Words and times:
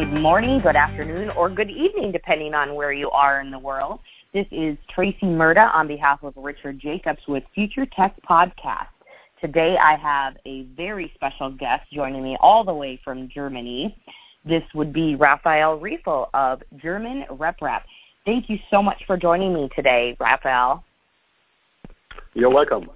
Good 0.00 0.14
morning, 0.14 0.60
good 0.62 0.76
afternoon, 0.76 1.28
or 1.36 1.50
good 1.50 1.68
evening, 1.68 2.10
depending 2.10 2.54
on 2.54 2.74
where 2.74 2.90
you 2.90 3.10
are 3.10 3.42
in 3.42 3.50
the 3.50 3.58
world. 3.58 4.00
This 4.32 4.46
is 4.50 4.78
Tracy 4.88 5.26
Murda 5.26 5.70
on 5.74 5.88
behalf 5.88 6.22
of 6.22 6.32
Richard 6.38 6.78
Jacobs 6.78 7.20
with 7.28 7.44
Future 7.54 7.84
Tech 7.84 8.16
Podcast. 8.22 8.86
Today 9.42 9.76
I 9.76 9.96
have 9.96 10.38
a 10.46 10.62
very 10.74 11.12
special 11.16 11.50
guest 11.50 11.82
joining 11.92 12.22
me 12.22 12.38
all 12.40 12.64
the 12.64 12.72
way 12.72 12.98
from 13.04 13.28
Germany. 13.28 13.94
This 14.42 14.62
would 14.74 14.90
be 14.90 15.16
Raphael 15.16 15.78
Riefel 15.78 16.30
of 16.32 16.62
German 16.78 17.26
RepRap. 17.28 17.82
Thank 18.24 18.48
you 18.48 18.58
so 18.70 18.82
much 18.82 19.02
for 19.06 19.18
joining 19.18 19.52
me 19.52 19.68
today, 19.76 20.16
Raphael. 20.18 20.82
You're 22.32 22.48
welcome. 22.48 22.88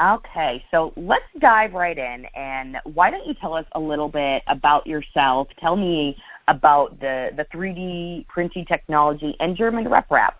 Okay, 0.00 0.62
so 0.70 0.92
let's 0.96 1.24
dive 1.38 1.72
right 1.72 1.96
in. 1.96 2.26
And 2.34 2.76
why 2.84 3.10
don't 3.10 3.26
you 3.26 3.32
tell 3.34 3.54
us 3.54 3.64
a 3.72 3.80
little 3.80 4.08
bit 4.08 4.42
about 4.46 4.86
yourself? 4.86 5.48
Tell 5.58 5.74
me 5.74 6.16
about 6.48 7.00
the, 7.00 7.30
the 7.34 7.46
3D 7.46 8.28
printing 8.28 8.66
technology 8.66 9.34
and 9.40 9.56
German 9.56 9.88
Rep 9.88 10.08
RepRap. 10.10 10.34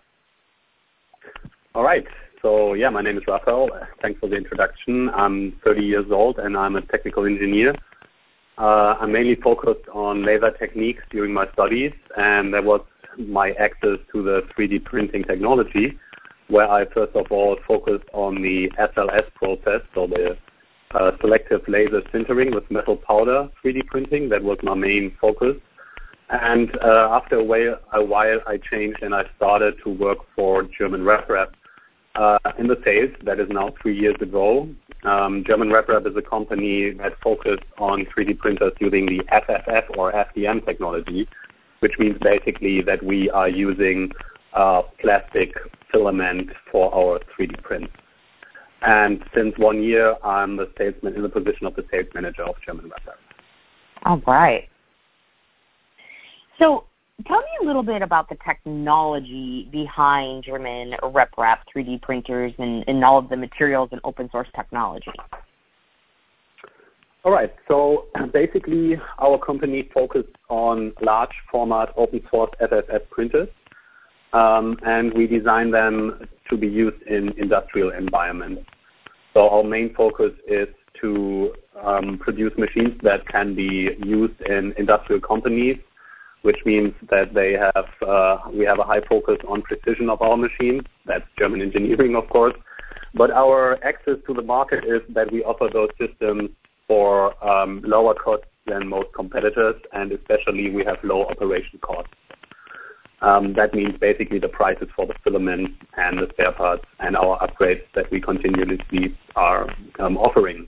All 1.73 1.83
right. 1.83 2.05
So 2.43 2.73
yeah, 2.73 2.89
my 2.89 3.01
name 3.01 3.17
is 3.17 3.23
Raphael. 3.27 3.69
Thanks 4.01 4.19
for 4.19 4.29
the 4.29 4.35
introduction. 4.35 5.09
I'm 5.09 5.59
30 5.65 5.83
years 5.83 6.11
old 6.11 6.37
and 6.37 6.55
I'm 6.55 6.75
a 6.75 6.81
technical 6.81 7.25
engineer. 7.25 7.75
Uh, 8.59 8.95
I'm 8.99 9.11
mainly 9.11 9.35
focused 9.35 9.87
on 9.91 10.23
laser 10.23 10.51
techniques 10.51 11.03
during 11.11 11.31
my 11.31 11.47
studies, 11.53 11.93
and 12.15 12.51
that 12.55 12.63
was 12.63 12.81
my 13.17 13.51
access 13.51 13.99
to 14.11 14.23
the 14.23 14.47
3D 14.57 14.83
printing 14.83 15.23
technology 15.23 15.97
where 16.49 16.69
I 16.69 16.85
first 16.85 17.15
of 17.15 17.31
all 17.31 17.57
focused 17.67 18.07
on 18.13 18.41
the 18.41 18.69
SLS 18.79 19.33
process, 19.33 19.81
so 19.93 20.07
the 20.07 20.37
uh, 20.91 21.11
selective 21.19 21.61
laser 21.67 22.01
sintering 22.13 22.53
with 22.53 22.69
metal 22.71 22.95
powder 22.95 23.49
3D 23.63 23.85
printing. 23.87 24.29
That 24.29 24.43
was 24.43 24.57
my 24.63 24.73
main 24.73 25.15
focus. 25.19 25.55
And 26.29 26.77
uh, 26.79 27.09
after 27.11 27.37
a 27.37 27.43
while, 27.43 27.79
a 27.93 28.03
while, 28.03 28.39
I 28.47 28.57
changed 28.57 29.01
and 29.01 29.15
I 29.15 29.25
started 29.35 29.75
to 29.83 29.89
work 29.89 30.19
for 30.35 30.63
German 30.63 31.01
RepRap 31.01 31.47
uh, 32.15 32.39
in 32.57 32.67
the 32.67 32.79
sales. 32.83 33.11
That 33.23 33.39
is 33.39 33.47
now 33.49 33.73
three 33.81 33.97
years 33.97 34.17
ago. 34.21 34.69
Um, 35.03 35.43
German 35.45 35.69
RepRap 35.69 36.09
is 36.09 36.17
a 36.17 36.21
company 36.21 36.91
that 36.91 37.13
focused 37.21 37.63
on 37.77 38.05
3D 38.05 38.39
printers 38.39 38.73
using 38.79 39.05
the 39.05 39.19
FFF 39.31 39.97
or 39.97 40.11
FDM 40.11 40.65
technology, 40.65 41.29
which 41.79 41.93
means 41.97 42.17
basically 42.19 42.81
that 42.81 43.03
we 43.03 43.29
are 43.29 43.47
using 43.47 44.11
plastic 45.01 45.53
filament 45.91 46.49
for 46.71 46.93
our 46.93 47.19
3D 47.37 47.61
prints. 47.63 47.93
And 48.81 49.23
since 49.35 49.57
one 49.57 49.81
year, 49.81 50.15
I'm 50.23 50.57
the 50.57 50.69
salesman 50.77 51.15
in 51.15 51.23
the 51.23 51.29
position 51.29 51.65
of 51.65 51.75
the 51.75 51.85
sales 51.91 52.07
manager 52.13 52.43
of 52.43 52.55
German 52.65 52.85
RepRap. 52.85 53.15
All 54.05 54.21
right. 54.25 54.69
So 56.59 56.85
tell 57.25 57.39
me 57.39 57.47
a 57.63 57.65
little 57.65 57.83
bit 57.83 58.01
about 58.01 58.29
the 58.29 58.37
technology 58.45 59.67
behind 59.71 60.43
German 60.43 60.93
RepRap 61.01 61.59
3D 61.75 62.01
printers 62.01 62.53
and, 62.59 62.83
and 62.87 63.03
all 63.03 63.17
of 63.17 63.29
the 63.29 63.37
materials 63.37 63.89
and 63.91 64.01
open 64.03 64.29
source 64.31 64.47
technology. 64.55 65.11
All 67.23 67.31
right. 67.31 67.53
So 67.67 68.05
basically, 68.33 68.99
our 69.19 69.39
company 69.39 69.89
focused 69.93 70.35
on 70.49 70.93
large 71.01 71.33
format 71.51 71.89
open 71.97 72.21
source 72.29 72.51
FFF 72.61 73.09
printers 73.09 73.49
um, 74.33 74.77
and 74.85 75.13
we 75.13 75.27
design 75.27 75.71
them 75.71 76.27
to 76.49 76.57
be 76.57 76.67
used 76.67 77.01
in 77.03 77.33
industrial 77.37 77.91
environments. 77.91 78.63
So 79.33 79.49
our 79.49 79.63
main 79.63 79.93
focus 79.93 80.31
is 80.47 80.67
to 81.01 81.53
um, 81.83 82.17
produce 82.17 82.57
machines 82.57 82.99
that 83.03 83.27
can 83.27 83.55
be 83.55 83.89
used 84.03 84.39
in 84.41 84.73
industrial 84.77 85.21
companies, 85.21 85.77
which 86.41 86.57
means 86.65 86.93
that 87.09 87.33
they 87.33 87.53
have 87.53 87.89
uh, 88.07 88.37
we 88.51 88.65
have 88.65 88.79
a 88.79 88.83
high 88.83 89.01
focus 89.07 89.37
on 89.47 89.61
precision 89.61 90.09
of 90.09 90.21
our 90.21 90.37
machines. 90.37 90.83
That's 91.05 91.25
German 91.37 91.61
engineering, 91.61 92.15
of 92.15 92.29
course. 92.29 92.55
But 93.13 93.31
our 93.31 93.83
access 93.83 94.17
to 94.27 94.33
the 94.33 94.41
market 94.41 94.83
is 94.85 95.01
that 95.09 95.31
we 95.31 95.43
offer 95.43 95.69
those 95.71 95.89
systems 95.99 96.49
for 96.87 97.33
um, 97.45 97.81
lower 97.85 98.13
costs 98.13 98.47
than 98.65 98.87
most 98.87 99.13
competitors, 99.13 99.75
and 99.93 100.11
especially 100.11 100.69
we 100.69 100.83
have 100.85 100.97
low 101.03 101.25
operation 101.25 101.79
costs. 101.81 102.13
Um, 103.21 103.53
that 103.53 103.73
means 103.73 103.97
basically 103.99 104.37
the 104.39 104.47
prices 104.47 104.89
for 104.95 105.07
the 105.07 105.15
filaments 105.23 105.73
and 105.95 106.19
the 106.19 106.27
spare 106.29 106.51
parts 106.51 106.85
and 106.99 107.17
our 107.17 107.39
upgrades 107.39 107.81
that 107.95 108.11
we 108.11 108.21
continuously 108.21 109.17
are 109.35 109.67
um, 109.99 110.17
offering. 110.17 110.67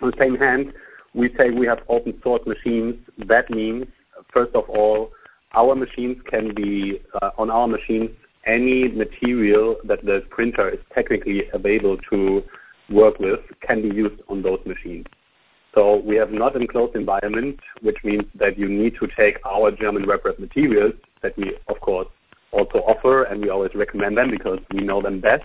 On 0.00 0.10
the 0.10 0.16
same 0.18 0.36
hand, 0.36 0.72
we 1.14 1.34
say 1.36 1.50
we 1.50 1.66
have 1.66 1.80
open 1.88 2.18
source 2.22 2.46
machines. 2.46 2.96
That 3.26 3.50
means, 3.50 3.86
first 4.32 4.54
of 4.54 4.68
all, 4.68 5.10
our 5.54 5.74
machines 5.74 6.18
can 6.30 6.54
be, 6.54 7.00
uh, 7.20 7.30
on 7.36 7.50
our 7.50 7.66
machines, 7.66 8.10
any 8.46 8.88
material 8.88 9.76
that 9.84 10.04
the 10.04 10.24
printer 10.30 10.68
is 10.68 10.80
technically 10.94 11.44
able 11.52 11.96
to 12.10 12.42
work 12.90 13.18
with 13.18 13.40
can 13.60 13.82
be 13.82 13.94
used 13.94 14.20
on 14.28 14.42
those 14.42 14.60
machines. 14.66 15.06
So 15.74 15.96
we 15.96 16.16
have 16.16 16.32
not 16.32 16.54
enclosed 16.54 16.96
environment, 16.96 17.60
which 17.80 17.98
means 18.04 18.24
that 18.34 18.58
you 18.58 18.68
need 18.68 18.96
to 19.00 19.08
take 19.16 19.38
our 19.46 19.70
German 19.70 20.04
RepRap 20.04 20.38
materials 20.38 20.94
that 21.22 21.36
we, 21.36 21.56
of 21.68 21.80
course, 21.80 22.08
also 22.52 22.78
offer, 22.78 23.24
and 23.24 23.40
we 23.40 23.48
always 23.48 23.74
recommend 23.74 24.16
them 24.16 24.30
because 24.30 24.58
we 24.72 24.80
know 24.80 25.00
them 25.00 25.20
best. 25.20 25.44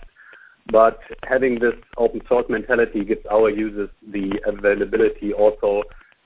But 0.70 1.00
having 1.26 1.58
this 1.58 1.74
open 1.96 2.20
source 2.28 2.46
mentality 2.48 3.04
gives 3.04 3.24
our 3.30 3.48
users 3.48 3.88
the 4.06 4.38
availability 4.44 5.32
also 5.32 5.84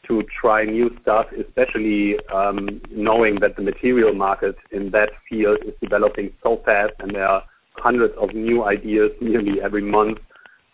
to 0.09 0.25
try 0.25 0.65
new 0.65 0.91
stuff, 1.01 1.27
especially 1.39 2.19
um, 2.35 2.81
knowing 2.91 3.37
that 3.41 3.55
the 3.55 3.63
material 3.63 4.13
market 4.13 4.57
in 4.73 4.91
that 4.91 5.11
field 5.29 5.59
is 5.65 5.75
developing 5.81 6.33
so 6.43 6.61
fast 6.65 6.95
and 6.99 7.15
there 7.15 7.29
are 7.29 7.45
hundreds 7.77 8.15
of 8.19 8.35
new 8.35 8.65
ideas 8.65 9.13
nearly 9.21 9.61
every 9.63 9.83
month 9.83 10.19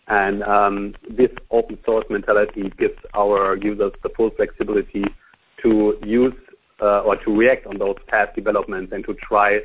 and 0.09 0.41
um, 0.43 0.95
this 1.09 1.29
open 1.51 1.77
source 1.85 2.05
mentality 2.09 2.73
gives 2.77 2.97
our 3.13 3.55
users 3.57 3.91
the 4.01 4.09
full 4.09 4.31
flexibility 4.31 5.05
to 5.61 5.97
use 6.03 6.33
uh, 6.81 7.01
or 7.01 7.15
to 7.17 7.35
react 7.35 7.67
on 7.67 7.77
those 7.77 7.95
past 8.07 8.35
developments 8.35 8.91
and 8.93 9.05
to 9.05 9.13
try 9.15 9.59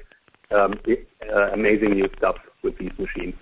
um, 0.51 0.75
uh, 1.33 1.51
amazing 1.53 1.95
new 1.95 2.09
stuff 2.17 2.37
with 2.63 2.77
these 2.79 2.93
machines. 2.99 3.35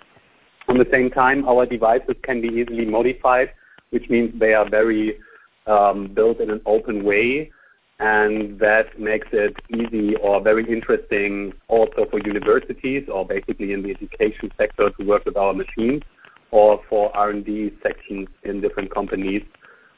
At 0.68 0.76
the 0.78 0.88
same 0.90 1.10
time, 1.10 1.46
our 1.46 1.66
devices 1.66 2.16
can 2.22 2.40
be 2.40 2.48
easily 2.48 2.84
modified, 2.84 3.50
which 3.90 4.08
means 4.08 4.38
they 4.38 4.54
are 4.54 4.68
very 4.68 5.18
um, 5.66 6.08
built 6.14 6.40
in 6.40 6.50
an 6.50 6.60
open 6.66 7.04
way, 7.04 7.50
and 7.98 8.58
that 8.58 8.98
makes 8.98 9.28
it 9.32 9.54
easy 9.70 10.16
or 10.16 10.40
very 10.40 10.64
interesting 10.70 11.52
also 11.68 12.06
for 12.10 12.18
universities 12.20 13.08
or 13.12 13.26
basically 13.26 13.72
in 13.72 13.82
the 13.82 13.90
education 13.90 14.50
sector 14.56 14.90
to 14.90 15.04
work 15.04 15.24
with 15.24 15.36
our 15.36 15.52
machines 15.52 16.02
or 16.50 16.80
for 16.88 17.14
R&D 17.16 17.72
sections 17.82 18.28
in 18.44 18.60
different 18.60 18.92
companies 18.92 19.42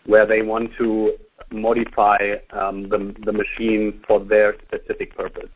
where 0.06 0.26
they 0.26 0.42
want 0.42 0.70
to 0.78 1.16
modify 1.50 2.37
um, 2.50 2.88
the, 2.88 3.15
the 3.25 3.32
machine 3.32 4.03
for 4.06 4.20
their 4.20 4.56
specific 4.66 5.16
purpose. 5.16 5.48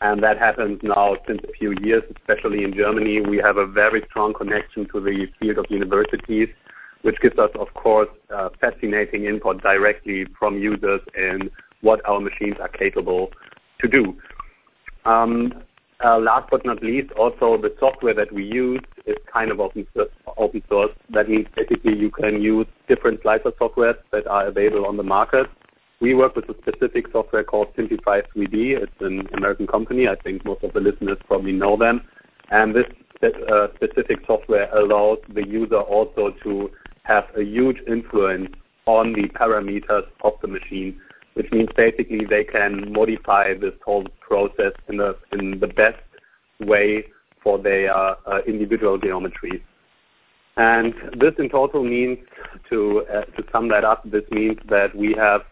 And 0.00 0.22
that 0.22 0.38
happens 0.38 0.80
now 0.82 1.16
since 1.26 1.40
a 1.42 1.52
few 1.52 1.74
years, 1.82 2.04
especially 2.16 2.62
in 2.62 2.72
Germany. 2.72 3.20
We 3.20 3.38
have 3.38 3.56
a 3.56 3.66
very 3.66 4.04
strong 4.08 4.32
connection 4.32 4.86
to 4.92 5.00
the 5.00 5.26
field 5.40 5.58
of 5.58 5.66
universities, 5.70 6.48
which 7.02 7.20
gives 7.20 7.38
us, 7.38 7.50
of 7.58 7.72
course, 7.74 8.08
uh, 8.34 8.50
fascinating 8.60 9.24
input 9.24 9.62
directly 9.62 10.26
from 10.38 10.58
users 10.58 11.00
in 11.16 11.50
what 11.80 12.00
our 12.08 12.20
machines 12.20 12.56
are 12.60 12.68
capable 12.68 13.30
to 13.80 13.88
do. 13.88 14.16
Um, 15.04 15.52
last 16.04 16.48
but 16.50 16.64
not 16.64 16.82
least, 16.82 17.10
also 17.12 17.56
the 17.56 17.74
software 17.80 18.14
that 18.14 18.32
we 18.32 18.44
use 18.44 18.80
is 19.06 19.16
kind 19.32 19.50
of 19.50 19.60
open, 19.60 19.86
source. 20.68 20.92
That 21.10 21.28
means 21.28 21.46
basically 21.56 21.96
you 21.96 22.10
can 22.10 22.40
use 22.40 22.66
different 22.88 23.22
slicer 23.22 23.52
softwares 23.52 23.98
that 24.12 24.26
are 24.26 24.46
available 24.46 24.86
on 24.86 24.96
the 24.96 25.02
market. 25.02 25.46
We 26.00 26.14
work 26.14 26.36
with 26.36 26.48
a 26.48 26.54
specific 26.62 27.06
software 27.10 27.42
called 27.42 27.68
Simplify 27.74 28.20
3D. 28.34 28.80
It's 28.80 28.92
an 29.00 29.28
American 29.34 29.66
company. 29.66 30.06
I 30.06 30.14
think 30.14 30.44
most 30.44 30.62
of 30.62 30.72
the 30.72 30.80
listeners 30.80 31.18
probably 31.26 31.52
know 31.52 31.76
them. 31.76 32.02
And 32.50 32.74
this 32.74 32.86
uh, 33.22 33.66
specific 33.74 34.20
software 34.26 34.72
allows 34.72 35.18
the 35.34 35.46
user 35.46 35.80
also 35.80 36.30
to 36.44 36.70
have 37.02 37.24
a 37.36 37.42
huge 37.42 37.78
influence 37.88 38.50
on 38.86 39.12
the 39.12 39.28
parameters 39.30 40.06
of 40.22 40.34
the 40.40 40.46
machine 40.46 41.00
which 41.38 41.52
means 41.52 41.68
basically 41.76 42.24
they 42.24 42.42
can 42.42 42.92
modify 42.92 43.54
this 43.54 43.74
whole 43.84 44.04
process 44.20 44.72
in 44.88 44.96
the 44.96 45.16
in 45.30 45.60
the 45.60 45.68
best 45.68 46.02
way 46.58 47.04
for 47.42 47.58
their 47.58 47.96
uh, 47.96 48.40
individual 48.46 48.98
geometries. 48.98 49.62
And 50.56 50.92
this 51.16 51.34
in 51.38 51.48
total 51.48 51.84
means, 51.84 52.18
to, 52.68 53.06
uh, 53.06 53.22
to 53.36 53.44
sum 53.52 53.68
that 53.68 53.84
up, 53.84 54.02
this 54.10 54.24
means 54.32 54.58
that 54.68 54.96
we 54.96 55.14
have 55.14 55.42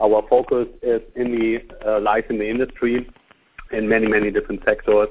our 0.00 0.26
focus 0.28 0.66
is 0.82 1.02
in 1.14 1.32
the 1.32 1.60
uh, 1.86 2.00
lies 2.00 2.24
in 2.30 2.38
the 2.38 2.48
industry 2.48 3.06
in 3.70 3.86
many, 3.86 4.06
many 4.06 4.30
different 4.30 4.62
sectors. 4.64 5.08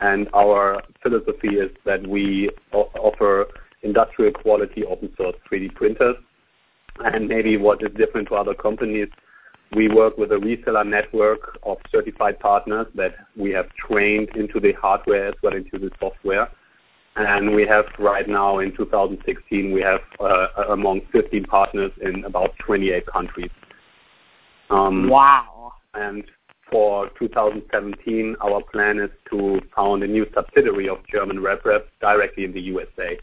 And 0.00 0.28
our 0.32 0.82
philosophy 1.02 1.56
is 1.64 1.70
that 1.84 2.06
we 2.06 2.50
offer 2.72 3.46
industrial 3.82 4.32
quality 4.32 4.84
open 4.86 5.12
source 5.18 5.36
3D 5.52 5.74
printers. 5.74 6.16
And 7.04 7.28
maybe 7.28 7.58
what 7.58 7.82
is 7.82 7.90
different 7.94 8.28
to 8.28 8.36
other 8.36 8.54
companies, 8.54 9.08
we 9.74 9.88
work 9.88 10.16
with 10.16 10.30
a 10.32 10.36
reseller 10.36 10.86
network 10.86 11.58
of 11.64 11.78
certified 11.90 12.38
partners 12.38 12.86
that 12.94 13.14
we 13.36 13.50
have 13.50 13.66
trained 13.74 14.28
into 14.36 14.60
the 14.60 14.72
hardware 14.72 15.28
as 15.28 15.34
well 15.42 15.54
into 15.54 15.78
the 15.78 15.90
software. 15.98 16.48
And 17.16 17.54
we 17.54 17.66
have 17.66 17.86
right 17.98 18.28
now 18.28 18.58
in 18.58 18.76
2016, 18.76 19.72
we 19.72 19.80
have 19.80 20.00
uh, 20.20 20.48
among 20.68 21.00
15 21.12 21.44
partners 21.44 21.90
in 22.00 22.24
about 22.24 22.54
28 22.58 23.06
countries. 23.06 23.50
Um, 24.70 25.08
wow. 25.08 25.72
And 25.94 26.24
for 26.70 27.08
2017, 27.18 28.36
our 28.42 28.62
plan 28.62 28.98
is 28.98 29.10
to 29.30 29.60
found 29.74 30.02
a 30.02 30.06
new 30.06 30.26
subsidiary 30.34 30.88
of 30.88 30.98
German 31.10 31.38
RepRap 31.38 31.84
directly 32.00 32.44
in 32.44 32.52
the 32.52 32.60
USA. 32.60 33.18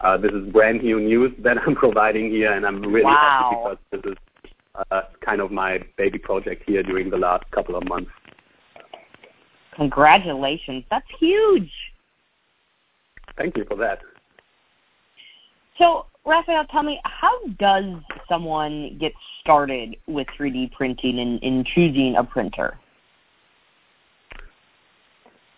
Uh, 0.00 0.16
this 0.16 0.32
is 0.32 0.50
brand 0.52 0.82
new 0.82 1.00
news 1.00 1.32
that 1.38 1.58
I'm 1.58 1.74
providing 1.76 2.30
here, 2.30 2.52
and 2.52 2.66
I'm 2.66 2.82
really 2.82 3.04
wow. 3.04 3.50
happy 3.50 3.56
because 3.56 4.02
this 4.02 4.12
is 4.12 4.18
uh, 4.90 5.02
kind 5.20 5.40
of 5.40 5.50
my 5.50 5.82
baby 5.96 6.18
project 6.18 6.62
here 6.66 6.82
during 6.82 7.10
the 7.10 7.16
last 7.16 7.50
couple 7.50 7.76
of 7.76 7.86
months. 7.88 8.10
Congratulations. 9.74 10.84
That's 10.90 11.06
huge. 11.18 11.70
Thank 13.36 13.56
you 13.56 13.64
for 13.64 13.76
that. 13.76 14.00
So, 15.78 16.06
Raphael, 16.24 16.64
tell 16.64 16.82
me, 16.82 17.00
how 17.04 17.46
does 17.58 17.96
someone 18.28 18.96
get 18.98 19.12
started 19.40 19.96
with 20.06 20.26
3D 20.38 20.72
printing 20.72 21.18
and 21.18 21.42
in 21.42 21.64
choosing 21.64 22.16
a 22.16 22.24
printer? 22.24 22.78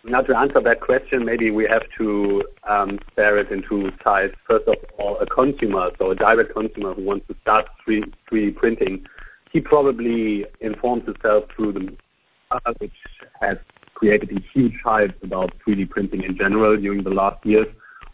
Now, 0.05 0.21
to 0.23 0.37
answer 0.37 0.61
that 0.61 0.81
question, 0.81 1.25
maybe 1.25 1.51
we 1.51 1.67
have 1.67 1.83
to 1.99 2.45
um, 2.69 2.99
spare 3.11 3.37
it 3.39 3.51
into 3.51 3.91
sides. 4.03 4.33
First 4.47 4.69
of 4.69 4.77
all, 4.99 5.19
a 5.19 5.27
consumer, 5.27 5.91
so 5.99 6.13
a 6.13 6.15
direct 6.15 6.55
consumer 6.55 6.95
who 6.95 7.03
wants 7.03 7.27
to 7.29 7.37
start 7.43 7.67
3D, 7.87 8.13
3D 8.31 8.57
printing, 8.57 9.07
he 9.53 9.61
probably 9.61 10.47
informs 10.61 11.05
himself 11.05 11.45
through 11.55 11.73
the 11.73 11.97
uh, 12.51 12.73
which 12.79 12.93
has 13.41 13.59
created 13.95 14.31
a 14.31 14.41
huge 14.53 14.75
hype 14.85 15.21
about 15.23 15.53
3D 15.67 15.91
printing 15.91 16.23
in 16.23 16.37
general 16.37 16.77
during 16.77 17.03
the 17.03 17.11
last 17.11 17.45
years. 17.45 17.67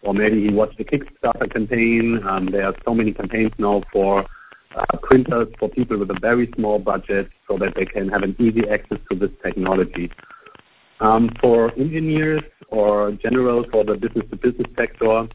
Or 0.03 0.15
maybe 0.15 0.43
he 0.43 0.51
watched 0.51 0.79
the 0.79 0.85
Kickstarter 0.85 1.53
campaign. 1.53 2.23
Um, 2.27 2.47
there 2.47 2.67
are 2.67 2.75
so 2.85 2.95
many 2.95 3.13
campaigns 3.13 3.53
now 3.59 3.83
for 3.93 4.27
uh, 4.77 4.97
printers 5.03 5.49
for 5.59 5.69
people 5.69 5.99
with 5.99 6.11
a 6.11 6.19
very 6.21 6.51
small 6.57 6.79
budget 6.79 7.29
so 7.49 7.57
that 7.59 7.75
they 7.77 7.85
can 7.85 8.09
have 8.09 8.23
an 8.23 8.35
easy 8.39 8.69
access 8.69 8.99
to 9.11 9.17
this 9.17 9.31
technology. 9.43 10.11
Um, 11.05 11.37
for 11.39 11.71
engineers 11.79 12.41
or 12.69 13.13
general 13.13 13.67
for 13.71 13.85
the 13.85 13.95
business-to-business 13.95 14.69
sector, 14.75 15.29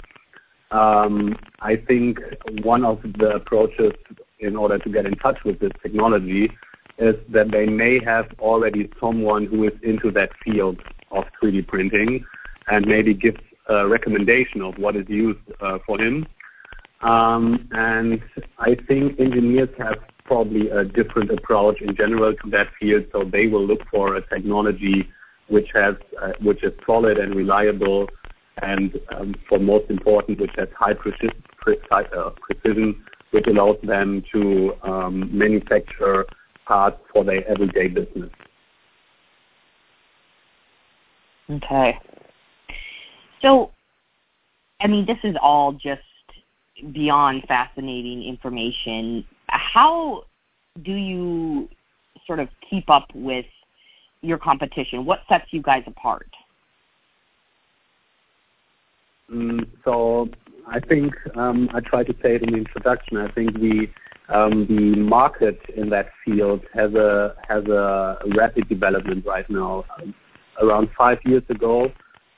um, 0.71 1.38
I 1.60 1.75
think 1.75 2.19
one 2.63 2.83
of 2.83 3.04
the 3.04 3.36
approaches 3.36 3.94
in 4.39 4.56
order 4.56 4.80
to 4.80 4.89
get 4.89 5.06
in 5.06 5.13
touch 5.18 5.38
with 5.45 5.60
this 5.60 5.71
technology 5.83 6.51
is 6.98 7.16
that 7.30 7.51
they 7.51 7.68
may 7.68 8.04
have 8.04 8.31
already 8.39 8.89
someone 9.00 9.45
who 9.45 9.63
is 9.63 9.74
into 9.83 10.10
that 10.10 10.31
field 10.44 10.81
of 11.12 11.25
3D 11.39 11.68
printing 11.68 12.25
and 12.68 12.88
maybe 12.88 13.13
gives 13.13 13.42
a 13.68 13.88
recommendation 13.88 14.63
of 14.63 14.75
what 14.80 14.95
is 14.95 15.07
used 15.07 15.39
uh, 15.62 15.77
for 15.86 16.01
him. 16.01 16.25
Um, 17.01 17.69
and 17.74 18.24
I 18.57 18.74
think 18.88 19.19
engineers 19.19 19.69
have 19.77 20.00
probably 20.25 20.68
a 20.72 20.83
different 20.83 21.30
approach 21.30 21.80
in 21.80 21.95
general 21.95 22.33
to 22.33 22.50
that 22.50 22.69
field, 22.80 23.06
so 23.12 23.24
they 23.24 23.45
will 23.45 23.65
look 23.68 23.81
for 23.92 24.15
a 24.15 24.27
technology 24.27 25.07
which 25.50 25.69
has 25.74 25.96
uh, 26.22 26.31
which 26.42 26.63
is 26.63 26.74
solid 26.86 27.18
and 27.18 27.36
reliable, 27.36 28.07
and 28.62 29.00
um, 29.16 29.36
for 29.48 29.60
most 29.60 29.90
important, 29.90 30.40
which 30.40 30.51
has 30.57 30.68
high 30.78 30.94
precision, 30.94 31.31
uh, 31.92 32.30
which 33.31 33.48
allows 33.48 33.78
them 33.84 34.24
to 34.31 34.74
um, 34.84 35.38
manufacture 35.38 36.25
parts 36.66 37.00
for 37.12 37.24
their 37.24 37.46
everyday 37.48 37.88
business. 37.88 38.31
Okay. 41.50 42.00
So, 43.42 43.72
I 44.80 44.88
mean, 44.88 45.06
this 45.06 45.18
is 45.24 45.36
all 45.42 45.74
just 45.74 46.01
beyond 46.92 47.44
fascinating 47.48 48.24
information. 48.24 49.25
How 49.48 50.25
do 50.84 50.94
you 50.94 51.68
sort 52.28 52.40
of 52.40 52.50
keep 52.69 52.90
up 52.90 53.07
with 53.16 53.46
your 54.21 54.38
competition? 54.38 55.06
What 55.06 55.19
sets 55.30 55.45
you 55.51 55.62
guys 55.62 55.83
apart? 55.88 56.30
Mm, 59.31 59.68
so 59.83 60.30
I 60.68 60.80
think 60.80 61.13
um, 61.36 61.69
I 61.74 61.80
tried 61.80 62.07
to 62.07 62.13
say 62.21 62.36
it 62.36 62.44
in 62.44 62.51
the 62.51 62.57
introduction. 62.57 63.18
I 63.18 63.31
think 63.31 63.54
the 63.54 63.88
um, 64.30 64.68
the 64.68 64.95
market 65.00 65.60
in 65.75 65.89
that 65.89 66.10
field 66.24 66.62
has 66.74 66.94
a 66.94 67.36
has 67.48 67.66
a 67.66 68.18
rapid 68.36 68.69
development 68.69 69.25
right 69.25 69.50
now. 69.50 69.86
Um, 70.01 70.13
around 70.62 70.89
five 70.98 71.19
years 71.25 71.44
ago, 71.50 71.92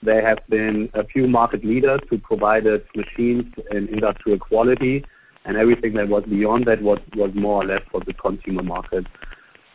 there 0.03 0.25
have 0.25 0.39
been 0.49 0.89
a 0.93 1.05
few 1.05 1.27
market 1.27 1.65
leaders 1.65 1.99
who 2.09 2.17
provided 2.17 2.83
machines 2.95 3.45
in 3.71 3.87
industrial 3.89 4.39
quality, 4.39 5.03
and 5.45 5.57
everything 5.57 5.93
that 5.93 6.07
was 6.07 6.23
beyond 6.29 6.65
that 6.67 6.81
was 6.81 6.99
was 7.15 7.31
more 7.35 7.63
or 7.63 7.65
less 7.65 7.81
for 7.91 8.01
the 8.05 8.13
consumer 8.13 8.63
market. 8.63 9.05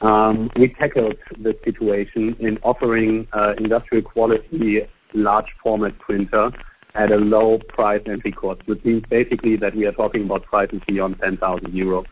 Um, 0.03 0.51
we 0.57 0.69
tackled 0.69 1.17
the 1.39 1.57
situation 1.65 2.37
in 2.39 2.59
offering 2.63 3.27
uh, 3.33 3.55
industrial 3.57 4.05
quality 4.05 4.83
large 5.15 5.47
format 5.63 5.99
printer 5.99 6.51
at 6.95 7.13
a 7.13 7.17
low 7.17 7.59
price 7.69 8.03
entry 8.07 8.33
cost, 8.33 8.61
which 8.67 8.85
means 8.85 9.05
basically 9.09 9.57
that 9.57 9.75
we 9.75 9.87
are 9.87 9.93
talking 9.93 10.23
about 10.25 10.45
prices 10.45 10.81
beyond 10.87 11.17
10,000 11.23 11.75
euro. 11.75 12.05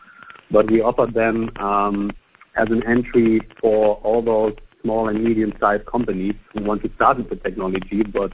But 0.51 0.69
we 0.69 0.81
offered 0.81 1.13
them 1.13 1.51
um, 1.57 2.11
as 2.55 2.67
an 2.69 2.83
entry 2.87 3.41
for 3.59 3.95
all 3.97 4.21
those 4.21 4.53
small 4.81 5.07
and 5.07 5.23
medium-sized 5.23 5.85
companies 5.87 6.35
who 6.53 6.63
want 6.63 6.83
to 6.83 6.91
start 6.95 7.17
with 7.17 7.29
the 7.29 7.35
technology, 7.35 8.03
but 8.03 8.31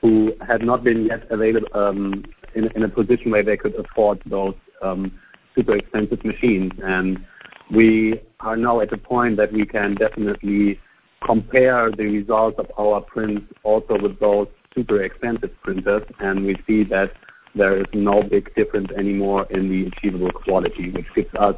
who 0.00 0.32
had 0.46 0.62
not 0.62 0.84
been 0.84 1.06
yet 1.06 1.28
available 1.30 1.68
um, 1.74 2.24
in, 2.54 2.70
in, 2.76 2.84
a 2.84 2.88
position 2.88 3.32
where 3.32 3.42
they 3.42 3.56
could 3.56 3.74
afford 3.74 4.20
those 4.26 4.54
um, 4.80 5.18
super 5.56 5.74
expensive 5.74 6.24
machines. 6.24 6.70
And 6.84 7.26
we 7.72 8.20
are 8.40 8.56
now 8.56 8.80
at 8.80 8.92
a 8.92 8.98
point 8.98 9.36
that 9.36 9.52
we 9.52 9.66
can 9.66 9.94
definitely 9.94 10.80
compare 11.24 11.90
the 11.90 12.04
results 12.04 12.58
of 12.58 12.70
our 12.78 13.00
prints 13.00 13.52
also 13.64 13.98
with 14.00 14.18
those 14.20 14.46
super 14.74 15.02
expensive 15.02 15.50
printers, 15.62 16.02
and 16.20 16.44
we 16.44 16.56
see 16.66 16.84
that 16.84 17.12
there 17.54 17.76
is 17.76 17.86
no 17.92 18.22
big 18.22 18.54
difference 18.54 18.88
anymore 18.96 19.46
in 19.50 19.68
the 19.68 19.86
achievable 19.86 20.30
quality, 20.30 20.90
which 20.90 21.06
gives 21.16 21.34
us 21.34 21.56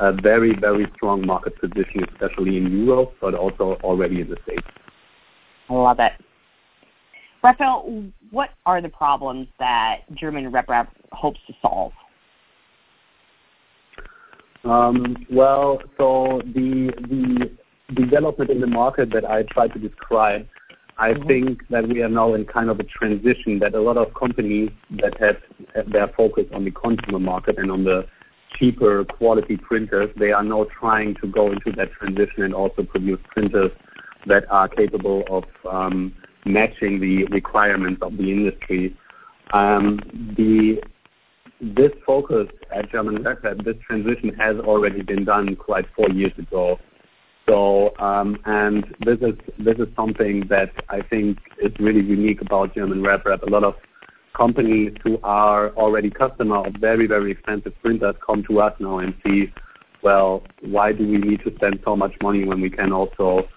a 0.00 0.12
very, 0.12 0.54
very 0.58 0.90
strong 0.94 1.26
market 1.26 1.54
position, 1.60 2.04
especially 2.12 2.56
in 2.56 2.84
Europe, 2.86 3.14
but 3.20 3.34
also 3.34 3.78
already 3.84 4.20
in 4.22 4.30
the 4.30 4.36
States. 4.44 4.66
I 5.68 5.74
love 5.74 6.00
it. 6.00 6.12
Raphael, 7.42 8.04
what 8.30 8.50
are 8.66 8.80
the 8.80 8.88
problems 8.88 9.48
that 9.58 10.02
German 10.14 10.50
RepRap 10.50 10.88
hopes 11.10 11.40
to 11.48 11.54
solve? 11.60 11.92
Um, 14.64 15.26
well, 15.30 15.80
so 15.96 16.40
the 16.44 16.92
the 17.08 17.50
development 17.94 18.50
in 18.50 18.60
the 18.60 18.66
market 18.66 19.12
that 19.12 19.28
I 19.28 19.42
tried 19.42 19.72
to 19.74 19.78
describe 19.78 20.46
I 20.98 21.14
mm-hmm. 21.14 21.26
think 21.26 21.68
that 21.68 21.88
we 21.88 22.02
are 22.02 22.08
now 22.08 22.34
in 22.34 22.44
kind 22.44 22.70
of 22.70 22.78
a 22.78 22.84
transition 22.84 23.58
that 23.60 23.74
a 23.74 23.80
lot 23.80 23.96
of 23.96 24.14
companies 24.14 24.70
that 24.90 25.18
have, 25.18 25.36
have 25.74 25.90
their 25.90 26.08
focus 26.08 26.44
on 26.52 26.64
the 26.64 26.70
consumer 26.70 27.18
market 27.18 27.58
and 27.58 27.70
on 27.70 27.84
the 27.84 28.06
cheaper 28.54 29.04
quality 29.04 29.56
printers, 29.56 30.10
they 30.16 30.30
are 30.30 30.42
now 30.44 30.66
trying 30.78 31.14
to 31.16 31.26
go 31.26 31.50
into 31.50 31.72
that 31.72 31.90
transition 31.92 32.42
and 32.42 32.54
also 32.54 32.82
produce 32.82 33.18
printers 33.28 33.70
that 34.26 34.48
are 34.50 34.68
capable 34.68 35.24
of 35.30 35.44
um, 35.68 36.14
matching 36.44 37.00
the 37.00 37.24
requirements 37.24 38.02
of 38.02 38.16
the 38.18 38.30
industry. 38.30 38.96
Um, 39.52 39.98
the 40.36 40.82
this 41.62 41.92
focus 42.04 42.48
at 42.74 42.90
German 42.90 43.22
RepRap, 43.22 43.64
this 43.64 43.76
transition 43.86 44.30
has 44.34 44.56
already 44.58 45.02
been 45.02 45.24
done 45.24 45.54
quite 45.54 45.86
four 45.94 46.10
years 46.10 46.32
ago. 46.36 46.78
So, 47.48 47.96
um, 47.98 48.38
and 48.44 48.84
this 49.04 49.18
is 49.20 49.34
this 49.58 49.76
is 49.78 49.88
something 49.96 50.46
that 50.48 50.70
I 50.88 51.02
think 51.02 51.38
is 51.62 51.72
really 51.78 52.02
unique 52.02 52.40
about 52.40 52.74
German 52.74 53.02
RepRap. 53.02 53.42
A 53.42 53.50
lot 53.50 53.64
of 53.64 53.74
companies 54.36 54.94
who 55.04 55.18
are 55.22 55.70
already 55.70 56.10
customer 56.10 56.66
of 56.66 56.74
very 56.80 57.06
very 57.06 57.30
expensive 57.30 57.74
printers 57.82 58.16
come 58.24 58.44
to 58.48 58.60
us 58.60 58.74
now 58.80 58.98
and 58.98 59.14
see, 59.24 59.52
well, 60.02 60.42
why 60.62 60.92
do 60.92 61.06
we 61.06 61.18
need 61.18 61.40
to 61.44 61.54
spend 61.56 61.80
so 61.84 61.96
much 61.96 62.12
money 62.22 62.44
when 62.44 62.60
we 62.60 62.70
can 62.70 62.92
also 62.92 63.48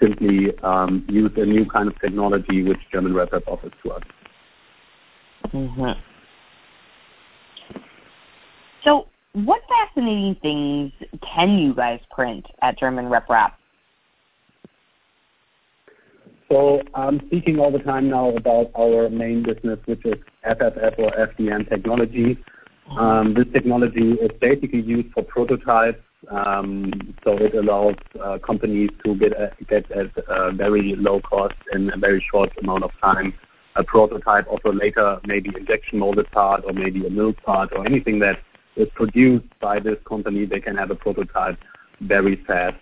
simply 0.00 0.56
um, 0.62 1.04
use 1.08 1.30
a 1.36 1.44
new 1.44 1.66
kind 1.66 1.88
of 1.88 2.00
technology 2.00 2.62
which 2.62 2.78
German 2.90 3.12
RepRap 3.12 3.46
offers 3.46 3.72
to 3.82 3.92
us. 3.92 4.02
Mm-hmm. 5.52 6.09
So, 8.84 9.06
what 9.32 9.60
fascinating 9.68 10.36
things 10.42 10.92
can 11.22 11.58
you 11.58 11.74
guys 11.74 12.00
print 12.10 12.46
at 12.62 12.78
German 12.78 13.08
Rep 13.08 13.28
RepRap? 13.28 13.52
So 16.50 16.82
I'm 16.94 17.20
speaking 17.26 17.60
all 17.60 17.70
the 17.70 17.78
time 17.78 18.10
now 18.10 18.30
about 18.30 18.72
our 18.76 19.08
main 19.08 19.44
business, 19.44 19.78
which 19.84 20.04
is 20.04 20.16
FFF 20.44 20.98
or 20.98 21.12
FDM 21.12 21.68
technology. 21.68 22.38
Um, 22.98 23.34
this 23.34 23.46
technology 23.52 24.14
is 24.14 24.30
basically 24.40 24.80
used 24.80 25.12
for 25.12 25.22
prototypes, 25.22 26.02
um, 26.28 27.14
so 27.22 27.36
it 27.36 27.54
allows 27.54 27.94
uh, 28.20 28.38
companies 28.38 28.90
to 29.04 29.14
get, 29.14 29.32
a, 29.32 29.52
get 29.68 29.88
at 29.92 30.10
a 30.28 30.50
very 30.50 30.96
low 30.96 31.20
cost 31.20 31.54
in 31.72 31.92
a 31.92 31.96
very 31.96 32.24
short 32.32 32.50
amount 32.60 32.82
of 32.82 32.90
time 33.00 33.32
a 33.76 33.84
prototype 33.84 34.48
of 34.48 34.58
a 34.64 34.70
later 34.70 35.20
maybe 35.26 35.48
injection 35.56 36.00
molded 36.00 36.28
part 36.32 36.64
or 36.64 36.72
maybe 36.72 37.06
a 37.06 37.10
mill 37.10 37.32
part 37.32 37.70
or 37.72 37.86
anything 37.86 38.18
that 38.18 38.36
is 38.76 38.88
produced 38.94 39.46
by 39.60 39.80
this 39.80 39.96
company, 40.08 40.46
they 40.46 40.60
can 40.60 40.76
have 40.76 40.90
a 40.90 40.94
prototype 40.94 41.58
very 42.00 42.36
fast. 42.46 42.76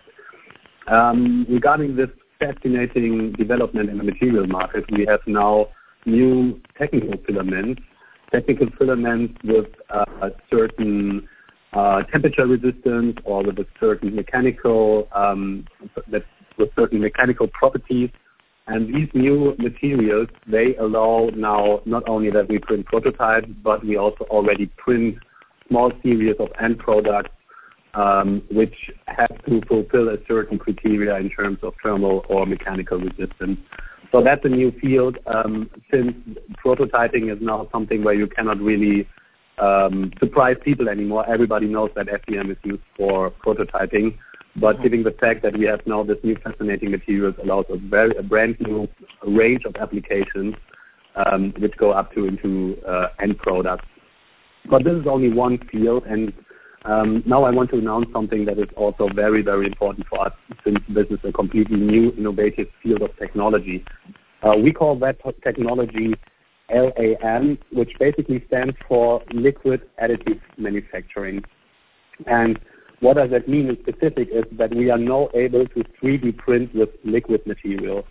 Um, 0.86 1.46
regarding 1.48 1.96
this 1.96 2.10
fascinating 2.38 3.32
development 3.32 3.90
in 3.90 3.98
the 3.98 4.04
material 4.04 4.46
market, 4.46 4.84
we 4.90 5.04
have 5.06 5.20
now 5.26 5.68
new 6.06 6.60
technical 6.78 7.14
filaments, 7.26 7.82
technical 8.32 8.68
filaments 8.78 9.34
with 9.44 9.66
uh, 9.90 10.04
a 10.22 10.30
certain 10.50 11.28
uh, 11.72 12.02
temperature 12.04 12.46
resistance 12.46 13.16
or 13.24 13.42
with 13.42 13.58
a 13.58 13.66
certain 13.78 14.14
mechanical 14.14 15.08
um, 15.14 15.66
with 16.06 16.70
certain 16.74 17.00
mechanical 17.00 17.46
properties. 17.48 18.10
And 18.66 18.94
these 18.94 19.08
new 19.14 19.54
materials, 19.58 20.28
they 20.46 20.76
allow 20.76 21.30
now 21.34 21.80
not 21.86 22.06
only 22.08 22.30
that 22.30 22.48
we 22.48 22.58
print 22.58 22.84
prototypes, 22.86 23.48
but 23.62 23.84
we 23.84 23.96
also 23.96 24.24
already 24.24 24.66
print 24.76 25.16
small 25.68 25.92
series 26.02 26.36
of 26.38 26.48
end 26.60 26.78
products 26.78 27.30
um, 27.94 28.42
which 28.50 28.90
have 29.06 29.44
to 29.46 29.60
fulfill 29.62 30.08
a 30.08 30.18
certain 30.26 30.58
criteria 30.58 31.16
in 31.16 31.30
terms 31.30 31.58
of 31.62 31.74
thermal 31.82 32.24
or 32.28 32.46
mechanical 32.46 32.98
resistance. 32.98 33.58
So 34.12 34.22
that's 34.22 34.44
a 34.44 34.48
new 34.48 34.72
field 34.80 35.18
um, 35.26 35.70
since 35.90 36.14
prototyping 36.64 37.32
is 37.34 37.38
now 37.42 37.68
something 37.72 38.04
where 38.04 38.14
you 38.14 38.26
cannot 38.26 38.60
really 38.60 39.06
um, 39.58 40.12
surprise 40.18 40.56
people 40.62 40.88
anymore. 40.88 41.28
Everybody 41.28 41.66
knows 41.66 41.90
that 41.96 42.06
FDM 42.06 42.50
is 42.50 42.56
used 42.64 42.82
for 42.96 43.30
prototyping, 43.30 44.16
but 44.56 44.76
mm-hmm. 44.76 44.82
given 44.82 45.02
the 45.02 45.10
fact 45.10 45.42
that 45.42 45.56
we 45.58 45.66
have 45.66 45.80
now 45.86 46.02
this 46.04 46.18
new 46.22 46.36
fascinating 46.36 46.90
materials 46.90 47.34
allows 47.42 47.66
a 47.70 47.76
brand 47.76 48.56
new 48.60 48.88
range 49.26 49.64
of 49.64 49.76
applications 49.76 50.54
um, 51.16 51.52
which 51.58 51.76
go 51.76 51.90
up 51.90 52.14
to 52.14 52.26
into 52.26 52.78
uh, 52.86 53.08
end 53.20 53.36
products. 53.38 53.86
But 54.68 54.84
this 54.84 54.94
is 54.94 55.06
only 55.06 55.32
one 55.32 55.58
field, 55.70 56.04
and 56.06 56.32
um, 56.84 57.22
now 57.26 57.44
I 57.44 57.50
want 57.50 57.70
to 57.70 57.78
announce 57.78 58.06
something 58.12 58.44
that 58.46 58.58
is 58.58 58.68
also 58.76 59.08
very, 59.14 59.42
very 59.42 59.66
important 59.66 60.06
for 60.08 60.26
us 60.26 60.32
since 60.64 60.78
this 60.88 61.06
is 61.10 61.18
a 61.24 61.32
completely 61.32 61.76
new, 61.76 62.12
innovative 62.12 62.68
field 62.82 63.02
of 63.02 63.16
technology. 63.18 63.84
Uh, 64.42 64.56
we 64.56 64.72
call 64.72 64.96
that 64.96 65.18
technology 65.42 66.14
LAM, 66.70 67.58
which 67.72 67.92
basically 67.98 68.44
stands 68.46 68.76
for 68.86 69.22
Liquid 69.32 69.82
Additive 70.02 70.40
Manufacturing. 70.56 71.44
And 72.26 72.58
what 73.00 73.16
does 73.16 73.30
that 73.30 73.48
mean 73.48 73.68
in 73.68 73.78
specific 73.80 74.28
is 74.30 74.44
that 74.52 74.74
we 74.74 74.90
are 74.90 74.98
now 74.98 75.28
able 75.34 75.66
to 75.66 75.84
3D 76.02 76.36
print 76.36 76.74
with 76.74 76.90
liquid 77.04 77.46
material. 77.46 78.04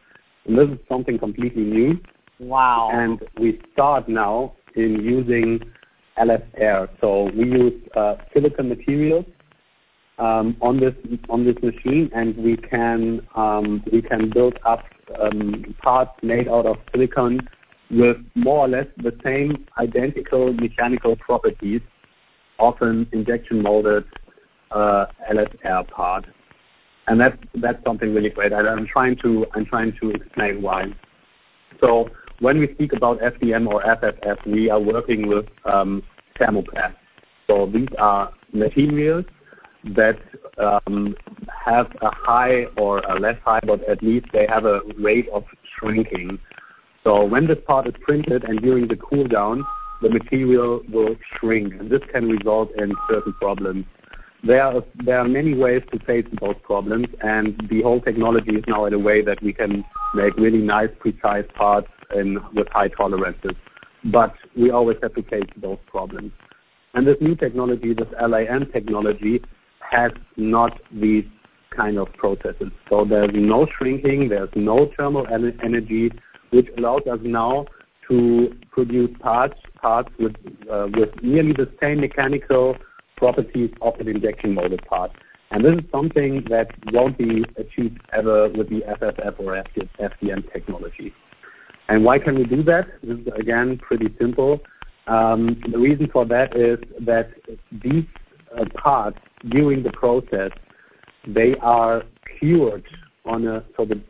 And 0.45 0.57
this 0.57 0.69
is 0.69 0.79
something 0.89 1.19
completely 1.19 1.63
new. 1.63 1.99
Wow. 2.39 2.89
And 2.93 3.21
we 3.39 3.59
start 3.73 4.07
now 4.07 4.53
in 4.75 5.03
using 5.03 5.61
LSR. 6.19 6.89
So 6.99 7.29
we 7.35 7.45
use 7.45 7.81
uh, 7.95 8.15
silicon 8.33 8.69
materials 8.69 9.25
um, 10.19 10.57
on 10.61 10.79
this 10.79 10.95
on 11.29 11.45
this 11.45 11.55
machine, 11.61 12.09
and 12.13 12.35
we 12.37 12.57
can 12.57 13.25
um, 13.35 13.83
we 13.91 14.01
can 14.01 14.29
build 14.29 14.57
up 14.65 14.83
um, 15.21 15.75
parts 15.81 16.11
made 16.23 16.47
out 16.47 16.65
of 16.65 16.77
silicon 16.91 17.47
with 17.89 18.17
more 18.35 18.65
or 18.65 18.67
less 18.67 18.87
the 18.97 19.15
same 19.23 19.65
identical 19.77 20.53
mechanical 20.53 21.15
properties 21.15 21.81
of 22.59 22.75
an 22.81 23.07
injection 23.11 23.61
molded 23.61 24.05
uh, 24.71 25.05
LSR 25.31 25.87
part. 25.89 26.25
And 27.07 27.21
that's 27.21 27.37
that's 27.55 27.81
something 27.85 28.13
really 28.13 28.29
great. 28.29 28.51
I, 28.51 28.67
I'm 28.67 28.87
trying 28.87 29.15
to 29.17 29.45
I'm 29.53 29.65
trying 29.65 29.95
to 30.01 30.11
explain 30.11 30.61
why. 30.61 30.93
So 31.79 32.09
when 32.39 32.59
we 32.59 32.73
speak 32.73 32.93
about 32.93 33.19
FDM 33.19 33.67
or 33.67 33.81
FFF, 33.83 34.45
we 34.45 34.69
are 34.69 34.79
working 34.79 35.27
with 35.27 35.45
um, 35.65 36.03
thermoplasts. 36.39 36.95
So 37.47 37.65
these 37.65 37.87
are 37.97 38.31
materials 38.53 39.25
that 39.95 40.19
um, 40.57 41.15
have 41.65 41.87
a 42.01 42.09
high 42.11 42.65
or 42.77 42.99
a 42.99 43.19
less 43.19 43.37
high, 43.43 43.61
but 43.65 43.87
at 43.87 44.03
least 44.03 44.27
they 44.33 44.45
have 44.47 44.65
a 44.65 44.81
rate 44.97 45.29
of 45.29 45.43
shrinking. 45.77 46.39
So 47.03 47.23
when 47.23 47.47
this 47.47 47.59
part 47.65 47.87
is 47.87 47.93
printed 48.01 48.43
and 48.43 48.61
during 48.61 48.87
the 48.87 48.97
cool 48.97 49.27
down, 49.27 49.65
the 50.01 50.09
material 50.09 50.81
will 50.91 51.15
shrink, 51.39 51.73
and 51.73 51.89
this 51.89 52.01
can 52.11 52.27
result 52.29 52.69
in 52.77 52.93
certain 53.09 53.33
problems. 53.33 53.85
There 54.43 54.61
are, 54.61 54.83
there 55.03 55.19
are 55.19 55.27
many 55.27 55.53
ways 55.55 55.81
to 55.91 55.99
face 55.99 56.25
those 56.39 56.55
problems, 56.63 57.07
and 57.21 57.59
the 57.69 57.81
whole 57.81 58.01
technology 58.01 58.51
is 58.51 58.63
now 58.67 58.85
in 58.85 58.93
a 58.93 58.99
way 58.99 59.21
that 59.21 59.41
we 59.41 59.53
can 59.53 59.83
make 60.17 60.35
really 60.37 60.63
nice, 60.75 60.89
precise 60.99 61.45
parts 61.55 61.87
in, 62.15 62.39
with 62.53 62.67
high 62.69 62.89
tolerances. 62.89 63.55
But 64.03 64.33
we 64.55 64.71
always 64.71 64.97
have 65.01 65.13
to 65.15 65.23
face 65.23 65.49
those 65.65 65.79
problems. 65.87 66.31
And 66.93 67.05
this 67.07 67.17
new 67.21 67.35
technology, 67.35 67.93
this 67.93 68.07
LAM 68.21 68.71
technology, 68.71 69.41
has 69.79 70.11
not 70.35 70.79
these 70.91 71.25
kind 71.75 71.97
of 71.97 72.11
processes. 72.13 72.71
So 72.89 73.05
there's 73.05 73.29
no 73.33 73.67
shrinking, 73.77 74.29
there's 74.29 74.49
no 74.55 74.91
thermal 74.97 75.25
energy, 75.29 76.11
which 76.49 76.67
allows 76.77 77.03
us 77.11 77.19
now 77.23 77.67
to 78.09 78.55
produce 78.71 79.11
parts 79.19 79.59
parts 79.81 80.09
with 80.19 80.35
uh, 80.71 80.87
with 80.93 81.09
nearly 81.21 81.53
the 81.53 81.69
same 81.81 81.99
mechanical 81.99 82.75
properties 83.17 83.71
of 83.81 83.93
an 83.99 84.07
injection 84.07 84.53
molded 84.53 84.83
part. 84.85 85.11
And 85.51 85.63
this 85.63 85.73
is 85.73 85.91
something 85.91 86.45
that 86.49 86.67
won't 86.91 87.17
be 87.17 87.43
achieved 87.57 87.99
ever 88.13 88.49
with 88.49 88.69
the 88.69 88.81
FFF 88.81 89.39
or 89.39 89.63
FDM 89.99 90.51
technology. 90.51 91.13
And 91.87 92.03
why 92.03 92.19
can 92.19 92.35
we 92.35 92.43
do 92.43 92.63
that? 92.63 92.87
This 93.01 93.17
is 93.19 93.27
again 93.39 93.77
pretty 93.77 94.13
simple. 94.19 94.59
Um, 95.07 95.61
the 95.71 95.77
reason 95.77 96.09
for 96.11 96.25
that 96.25 96.55
is 96.55 96.79
that 97.05 97.31
these 97.71 98.03
uh, 98.57 98.65
parts 98.75 99.19
during 99.49 99.83
the 99.83 99.91
process 99.91 100.51
they 101.25 101.55
are 101.61 102.03
cured 102.37 102.85
on 103.25 103.47
a 103.47 103.63
so 103.75 103.85
the, 103.85 104.01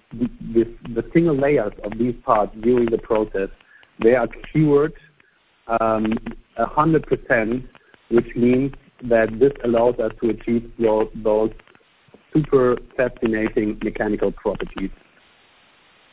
the 0.53 0.65
the 0.95 1.03
single 1.13 1.35
layers 1.35 1.73
of 1.83 1.97
these 1.97 2.15
parts 2.23 2.55
during 2.61 2.85
the 2.89 2.97
process 2.97 3.49
they 4.03 4.13
are 4.15 4.27
cured 4.51 4.93
um, 5.67 6.13
a 6.57 6.65
hundred 6.65 7.05
percent, 7.05 7.65
which 8.09 8.35
means 8.35 8.73
that 9.03 9.39
this 9.39 9.51
allows 9.63 9.95
us 9.99 10.11
to 10.21 10.29
achieve 10.29 10.71
those, 10.77 11.51
super 12.33 12.77
fascinating 12.95 13.79
mechanical 13.83 14.31
properties. 14.31 14.91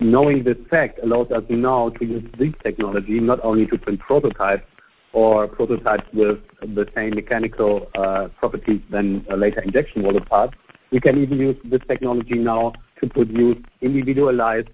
Knowing 0.01 0.45
this 0.45 0.57
fact 0.71 0.99
allows 1.03 1.31
us 1.31 1.45
now 1.49 1.91
to 1.91 2.05
use 2.05 2.25
this 2.39 2.53
technology 2.63 3.21
not 3.21 3.43
only 3.45 3.67
to 3.67 3.79
print 3.79 4.01
prototypes 4.01 4.65
or 5.13 5.47
prototypes 5.47 6.07
with 6.13 6.39
the 6.61 6.87
same 6.95 7.11
mechanical 7.15 7.87
uh, 7.97 8.29
properties 8.39 8.81
than 8.91 9.25
later 9.37 9.61
injection 9.61 10.03
molded 10.03 10.27
parts, 10.27 10.55
we 10.91 11.01
can 11.01 11.23
even 11.23 11.39
use 11.39 11.57
this 11.65 11.81
technology 11.89 12.35
now 12.35 12.73
to 13.01 13.09
produce 13.09 13.57
individualized 13.81 14.69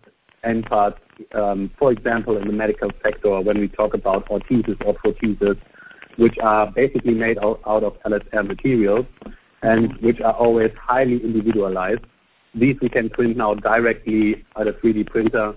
end 0.44 0.64
parts, 0.66 0.98
um, 1.34 1.70
for 1.78 1.92
example, 1.92 2.36
in 2.36 2.46
the 2.46 2.52
medical 2.52 2.90
sector 3.02 3.40
when 3.40 3.58
we 3.58 3.68
talk 3.68 3.94
about 3.94 4.26
orthesis 4.28 4.76
or 4.84 4.94
prosthesis, 4.94 5.60
which 6.16 6.36
are 6.42 6.70
basically 6.70 7.14
made 7.14 7.38
out, 7.38 7.60
of 7.64 7.96
LSR 8.04 8.46
materials 8.46 9.06
and 9.62 9.96
which 9.98 10.20
are 10.20 10.34
always 10.34 10.70
highly 10.80 11.22
individualized. 11.22 12.04
These 12.54 12.76
we 12.80 12.88
can 12.88 13.10
print 13.10 13.36
now 13.36 13.54
directly 13.54 14.44
at 14.58 14.66
a 14.66 14.72
3D 14.72 15.06
printer 15.06 15.54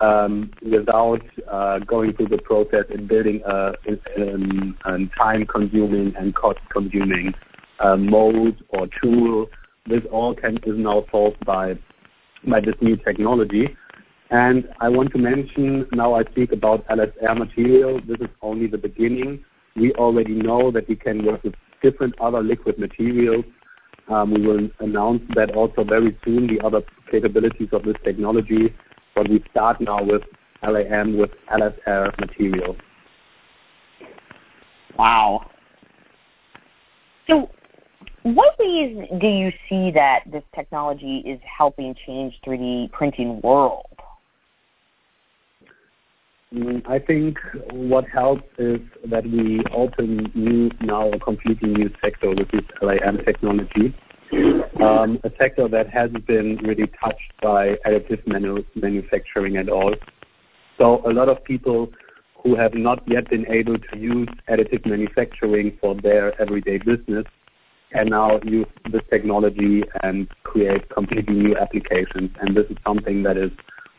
um, 0.00 0.50
without 0.62 1.22
uh, 1.50 1.78
going 1.80 2.14
through 2.14 2.28
the 2.28 2.38
process 2.38 2.84
in 2.92 3.06
building 3.06 3.42
a, 3.46 3.72
a 3.86 4.98
time-consuming 5.16 6.14
and 6.16 6.34
cost-consuming 6.34 7.34
uh, 7.80 7.96
mold 7.96 8.56
or 8.70 8.88
tool. 9.02 9.46
This 9.86 10.02
all 10.10 10.34
is 10.42 10.56
now 10.66 11.04
solved 11.10 11.44
by 11.44 11.78
by 12.46 12.60
this 12.60 12.74
new 12.80 12.96
technology. 12.96 13.76
And 14.30 14.68
I 14.80 14.88
want 14.88 15.12
to 15.12 15.18
mention 15.18 15.86
now 15.92 16.14
I 16.14 16.24
speak 16.24 16.52
about 16.52 16.86
LSR 16.88 17.38
material. 17.38 18.00
This 18.00 18.18
is 18.20 18.28
only 18.42 18.66
the 18.66 18.78
beginning. 18.78 19.44
We 19.76 19.92
already 19.92 20.34
know 20.34 20.70
that 20.70 20.88
we 20.88 20.96
can 20.96 21.24
work 21.24 21.44
with 21.44 21.54
different 21.82 22.18
other 22.20 22.42
liquid 22.42 22.78
materials. 22.78 23.44
Um, 24.08 24.32
we 24.32 24.46
will 24.46 24.68
announce 24.80 25.22
that 25.34 25.54
also 25.54 25.84
very 25.84 26.16
soon, 26.24 26.46
the 26.46 26.64
other 26.64 26.82
capabilities 27.10 27.68
of 27.72 27.82
this 27.84 27.96
technology, 28.04 28.74
but 29.14 29.28
we 29.28 29.44
start 29.50 29.80
now 29.80 30.02
with 30.02 30.22
LAM 30.62 31.16
with 31.18 31.30
LSR 31.52 32.18
material. 32.20 32.76
Wow. 34.96 35.50
So 37.28 37.50
what 38.22 38.58
ways 38.58 39.08
do 39.20 39.26
you 39.28 39.52
see 39.68 39.90
that 39.92 40.22
this 40.26 40.42
technology 40.54 41.18
is 41.18 41.40
helping 41.44 41.94
change 42.06 42.34
3D 42.46 42.92
printing 42.92 43.40
world? 43.42 43.95
Mm, 46.56 46.88
I 46.88 46.98
think 46.98 47.38
what 47.70 48.08
helps 48.08 48.44
is 48.58 48.80
that 49.04 49.24
we 49.26 49.62
open 49.74 50.32
new 50.34 50.70
now 50.80 51.10
a 51.10 51.18
completely 51.18 51.68
new 51.68 51.90
sector 52.02 52.30
with 52.30 52.50
this 52.50 52.64
LAM 52.80 53.18
technology. 53.24 53.94
Um, 54.80 55.20
a 55.22 55.30
sector 55.38 55.68
that 55.68 55.88
hasn't 55.88 56.26
been 56.26 56.56
really 56.56 56.90
touched 57.02 57.32
by 57.42 57.76
additive 57.86 58.26
manu- 58.26 58.64
manufacturing 58.74 59.56
at 59.56 59.68
all. 59.68 59.94
So 60.78 61.02
a 61.08 61.12
lot 61.12 61.28
of 61.28 61.44
people 61.44 61.92
who 62.42 62.56
have 62.56 62.74
not 62.74 63.02
yet 63.06 63.28
been 63.28 63.46
able 63.48 63.78
to 63.78 63.98
use 63.98 64.28
additive 64.48 64.86
manufacturing 64.86 65.76
for 65.80 65.94
their 65.94 66.40
everyday 66.40 66.78
business 66.78 67.24
can 67.92 68.08
now 68.08 68.40
use 68.44 68.66
this 68.90 69.02
technology 69.10 69.82
and 70.02 70.28
create 70.42 70.88
completely 70.90 71.34
new 71.34 71.56
applications. 71.56 72.30
And 72.40 72.56
this 72.56 72.66
is 72.70 72.76
something 72.84 73.22
that 73.24 73.36
is, 73.36 73.50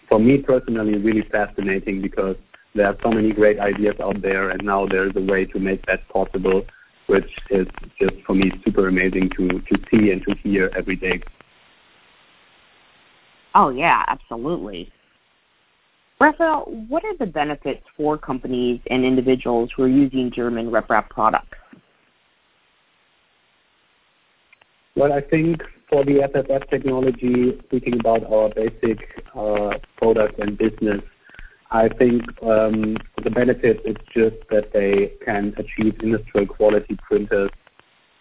for 0.09 0.19
me 0.19 0.37
personally, 0.37 0.97
really 0.97 1.27
fascinating 1.31 2.01
because 2.01 2.35
there 2.75 2.87
are 2.87 2.97
so 3.03 3.09
many 3.09 3.31
great 3.31 3.59
ideas 3.59 3.95
out 4.01 4.21
there, 4.21 4.49
and 4.49 4.63
now 4.63 4.85
there 4.85 5.07
is 5.07 5.15
a 5.15 5.21
way 5.21 5.45
to 5.45 5.59
make 5.59 5.85
that 5.87 6.07
possible, 6.09 6.65
which 7.07 7.29
is 7.49 7.67
just 7.99 8.15
for 8.25 8.35
me 8.35 8.51
super 8.63 8.87
amazing 8.87 9.29
to 9.37 9.47
to 9.47 9.77
see 9.89 10.11
and 10.11 10.23
to 10.23 10.35
hear 10.43 10.71
every 10.77 10.95
day. 10.95 11.21
Oh 13.55 13.69
yeah, 13.69 14.03
absolutely. 14.07 14.91
Raphael, 16.19 16.63
what 16.87 17.03
are 17.05 17.15
the 17.17 17.27
benefits 17.27 17.83
for 17.95 18.17
companies 18.17 18.79
and 18.89 19.05
individuals 19.05 19.69
who 19.75 19.83
are 19.83 19.87
using 19.87 20.31
German 20.31 20.71
RepRap 20.71 21.09
products? 21.09 21.57
Well, 24.95 25.13
I 25.13 25.21
think 25.21 25.61
for 25.89 26.03
the 26.03 26.27
FFF 26.33 26.69
technology, 26.69 27.57
speaking 27.65 27.99
about 27.99 28.23
our 28.31 28.49
basic 28.49 28.99
uh, 29.35 29.77
product 29.97 30.39
and 30.39 30.57
business, 30.57 31.01
I 31.71 31.89
think 31.89 32.23
um, 32.43 32.97
the 33.23 33.29
benefit 33.29 33.81
is 33.85 33.95
just 34.13 34.37
that 34.49 34.71
they 34.73 35.13
can 35.25 35.53
achieve 35.57 35.95
industrial 36.01 36.47
quality 36.47 36.97
printers 37.07 37.51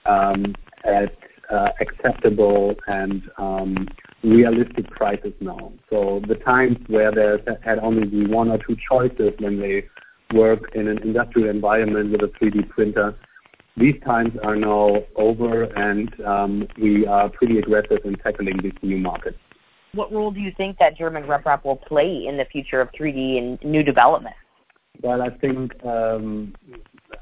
um, 0.04 0.54
at 0.84 1.16
uh, 1.50 1.68
acceptable 1.80 2.74
and 2.88 3.22
um, 3.38 3.88
realistic 4.22 4.90
prices 4.90 5.32
now. 5.40 5.72
So 5.90 6.22
the 6.26 6.34
times 6.34 6.78
where 6.88 7.12
there 7.12 7.38
had 7.64 7.78
only 7.78 8.26
one 8.26 8.50
or 8.50 8.58
two 8.58 8.76
choices 8.90 9.32
when 9.38 9.60
they 9.60 9.86
work 10.34 10.74
in 10.74 10.88
an 10.88 10.98
industrial 10.98 11.48
environment 11.48 12.10
with 12.10 12.22
a 12.22 12.32
3D 12.38 12.68
printer, 12.68 13.14
these 13.76 14.00
times 14.04 14.32
are 14.42 14.56
now 14.56 15.04
over, 15.16 15.64
and 15.64 16.08
um, 16.24 16.68
we 16.80 17.06
are 17.06 17.28
pretty 17.28 17.58
aggressive 17.58 17.98
in 18.04 18.16
tackling 18.16 18.58
these 18.62 18.72
new 18.82 18.98
markets. 18.98 19.38
What 19.92 20.12
role 20.12 20.30
do 20.30 20.40
you 20.40 20.52
think 20.56 20.78
that 20.78 20.96
German 20.96 21.24
RepRap 21.24 21.64
will 21.64 21.76
play 21.76 22.26
in 22.26 22.36
the 22.36 22.44
future 22.46 22.80
of 22.80 22.90
3D 22.92 23.38
and 23.38 23.62
new 23.62 23.82
development? 23.82 24.36
Well, 25.02 25.22
I 25.22 25.30
think 25.30 25.72
um, 25.84 26.54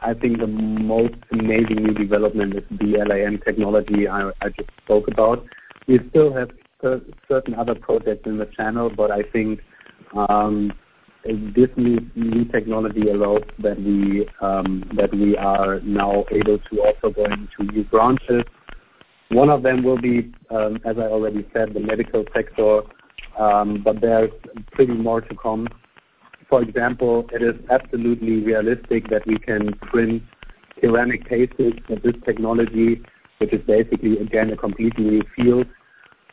I 0.00 0.14
think 0.14 0.38
the 0.38 0.46
most 0.46 1.14
amazing 1.32 1.82
new 1.82 1.94
development 1.94 2.54
is 2.54 2.64
the 2.70 3.04
LAM 3.04 3.38
technology 3.44 4.06
I, 4.06 4.30
I 4.40 4.48
just 4.50 4.70
spoke 4.84 5.08
about. 5.08 5.44
We 5.86 6.00
still 6.10 6.32
have 6.34 6.50
certain 7.28 7.54
other 7.54 7.74
projects 7.74 8.26
in 8.26 8.38
the 8.38 8.46
channel, 8.46 8.90
but 8.90 9.10
I 9.10 9.22
think 9.22 9.60
um, 10.14 10.72
this 11.24 11.70
new, 11.76 11.98
new 12.14 12.44
technology 12.46 13.08
allows 13.08 13.44
that 13.58 13.78
we 13.78 14.28
um, 14.40 14.84
that 14.96 15.12
we 15.14 15.36
are 15.36 15.80
now 15.80 16.24
able 16.30 16.58
to 16.58 16.82
also 16.82 17.10
go 17.14 17.24
into 17.24 17.72
new 17.72 17.84
branches. 17.84 18.42
One 19.30 19.48
of 19.48 19.62
them 19.62 19.82
will 19.82 20.00
be, 20.00 20.32
um, 20.50 20.76
as 20.84 20.96
I 20.98 21.04
already 21.04 21.48
said, 21.54 21.72
the 21.72 21.80
medical 21.80 22.24
sector, 22.34 22.82
um, 23.38 23.82
but 23.82 24.00
there's 24.02 24.30
pretty 24.72 24.92
more 24.92 25.22
to 25.22 25.34
come. 25.34 25.66
For 26.48 26.62
example, 26.62 27.26
it 27.32 27.42
is 27.42 27.54
absolutely 27.70 28.42
realistic 28.42 29.08
that 29.08 29.26
we 29.26 29.38
can 29.38 29.72
print 29.76 30.22
ceramic 30.80 31.26
cases 31.26 31.72
with 31.88 32.02
this 32.02 32.16
technology, 32.26 33.02
which 33.38 33.52
is 33.54 33.62
basically 33.66 34.18
again 34.18 34.50
a 34.50 34.56
completely 34.56 35.04
new 35.04 35.22
field. 35.34 35.66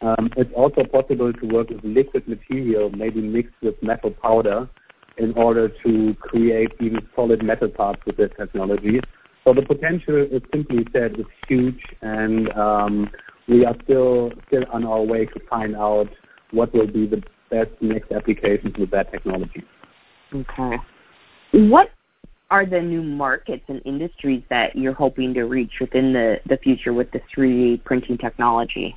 Um, 0.02 0.32
it's 0.36 0.52
also 0.54 0.84
possible 0.84 1.32
to 1.32 1.46
work 1.46 1.70
with 1.70 1.80
liquid 1.84 2.28
material, 2.28 2.90
maybe 2.90 3.22
mixed 3.22 3.54
with 3.62 3.82
metal 3.82 4.12
powder, 4.12 4.68
in 5.18 5.34
order 5.34 5.70
to 5.84 6.16
create 6.20 6.72
even 6.80 7.08
solid 7.16 7.44
metal 7.44 7.70
parts 7.70 8.02
with 8.06 8.18
this 8.18 8.32
technology. 8.38 9.00
So 9.44 9.54
the 9.54 9.62
potential 9.62 10.22
is 10.22 10.42
simply 10.54 10.86
said 10.94 11.20
is 11.20 11.26
huge, 11.48 11.82
and 12.02 12.52
um, 12.54 13.12
we 13.48 13.66
are 13.66 13.76
still 13.84 14.32
still 14.48 14.64
on 14.72 14.86
our 14.86 15.02
way 15.02 15.26
to 15.26 15.40
find 15.50 15.76
out 15.76 16.10
what 16.52 16.74
will 16.74 16.88
be 16.88 17.08
the 17.08 17.24
best 17.50 17.72
next 17.82 18.12
applications 18.12 18.76
with 18.78 18.92
that 18.92 19.12
technology. 19.12 19.64
Okay. 20.34 20.78
What 21.54 21.90
are 22.50 22.66
the 22.66 22.82
new 22.82 23.02
markets 23.02 23.64
and 23.68 23.82
industries 23.86 24.44
that 24.50 24.76
you're 24.76 24.94
hoping 24.94 25.34
to 25.34 25.44
reach 25.44 25.72
within 25.80 26.14
the, 26.14 26.40
the 26.48 26.58
future 26.58 26.94
with 26.94 27.10
the 27.12 27.22
3D 27.36 27.84
printing 27.84 28.18
technology? 28.18 28.96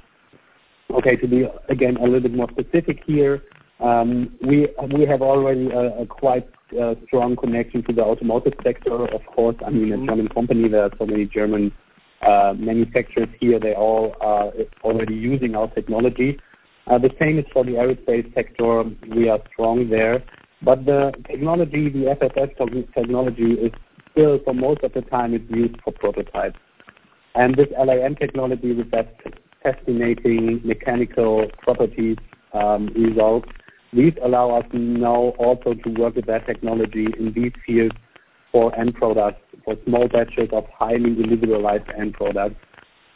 Okay, 0.91 1.17
to 1.17 1.27
be 1.27 1.47
again 1.69 1.97
a 1.97 2.05
little 2.05 2.21
bit 2.21 2.35
more 2.35 2.49
specific 2.51 3.03
here, 3.07 3.43
we 3.81 4.69
we 4.93 5.05
have 5.07 5.23
already 5.23 5.71
a, 5.71 6.07
quite 6.07 6.49
uh, 6.81 6.95
strong 7.07 7.37
connection 7.37 7.83
to 7.85 7.93
the 7.93 8.03
automotive 8.03 8.55
sector. 8.63 9.07
Of 9.07 9.27
course, 9.27 9.57
I 9.65 9.71
mean, 9.71 9.89
mm-hmm. 9.89 10.05
a 10.05 10.07
German 10.07 10.29
company. 10.29 10.69
There 10.69 10.85
are 10.85 10.93
so 10.99 11.07
many 11.07 11.27
German 11.27 11.73
uh, 12.23 12.55
manufacturers 12.57 13.29
here. 13.41 13.59
They 13.59 13.75
all 13.75 14.15
are 14.21 14.53
already 14.83 15.15
using 15.15 15.55
our 15.55 15.69
technology. 15.69 16.39
Uh, 16.87 16.99
the 16.99 17.11
same 17.19 17.39
is 17.39 17.47
for 17.53 17.65
the 17.65 17.73
aerospace 17.73 18.33
sector. 18.35 18.85
We 19.15 19.29
are 19.29 19.41
strong 19.53 19.89
there. 19.89 20.23
But 20.63 20.87
the 20.87 21.13
technology, 21.27 21.91
the 21.91 22.17
FFF 22.17 22.57
technology, 22.95 23.53
is 23.53 23.73
still, 24.13 24.39
for 24.45 24.55
most 24.55 24.83
of 24.83 24.93
the 24.93 25.03
time, 25.03 25.35
it's 25.35 25.51
used 25.51 25.77
for 25.83 25.93
prototypes. 25.93 26.59
And 27.35 27.57
this 27.57 27.69
LAM 27.77 28.17
technology 28.17 28.73
with 28.73 28.91
that 28.93 29.17
fascinating 29.63 30.61
mechanical 30.65 31.47
properties 31.63 32.17
um, 32.53 32.87
results 32.95 33.49
these 33.95 34.15
allow 34.23 34.59
us 34.59 34.67
now 34.73 35.35
also 35.39 35.75
to 35.75 35.91
work 35.91 36.17
with 36.17 36.27
that 36.27 36.47
technology 36.47 37.07
in 37.19 37.33
these 37.33 37.53
fields 37.65 37.95
for 38.51 38.77
end 38.79 38.95
products, 38.95 39.41
for 39.65 39.77
small 39.85 40.09
batches 40.09 40.49
of 40.53 40.65
highly 40.77 41.05
individualized 41.05 41.89
end 41.99 42.15
products. 42.15 42.57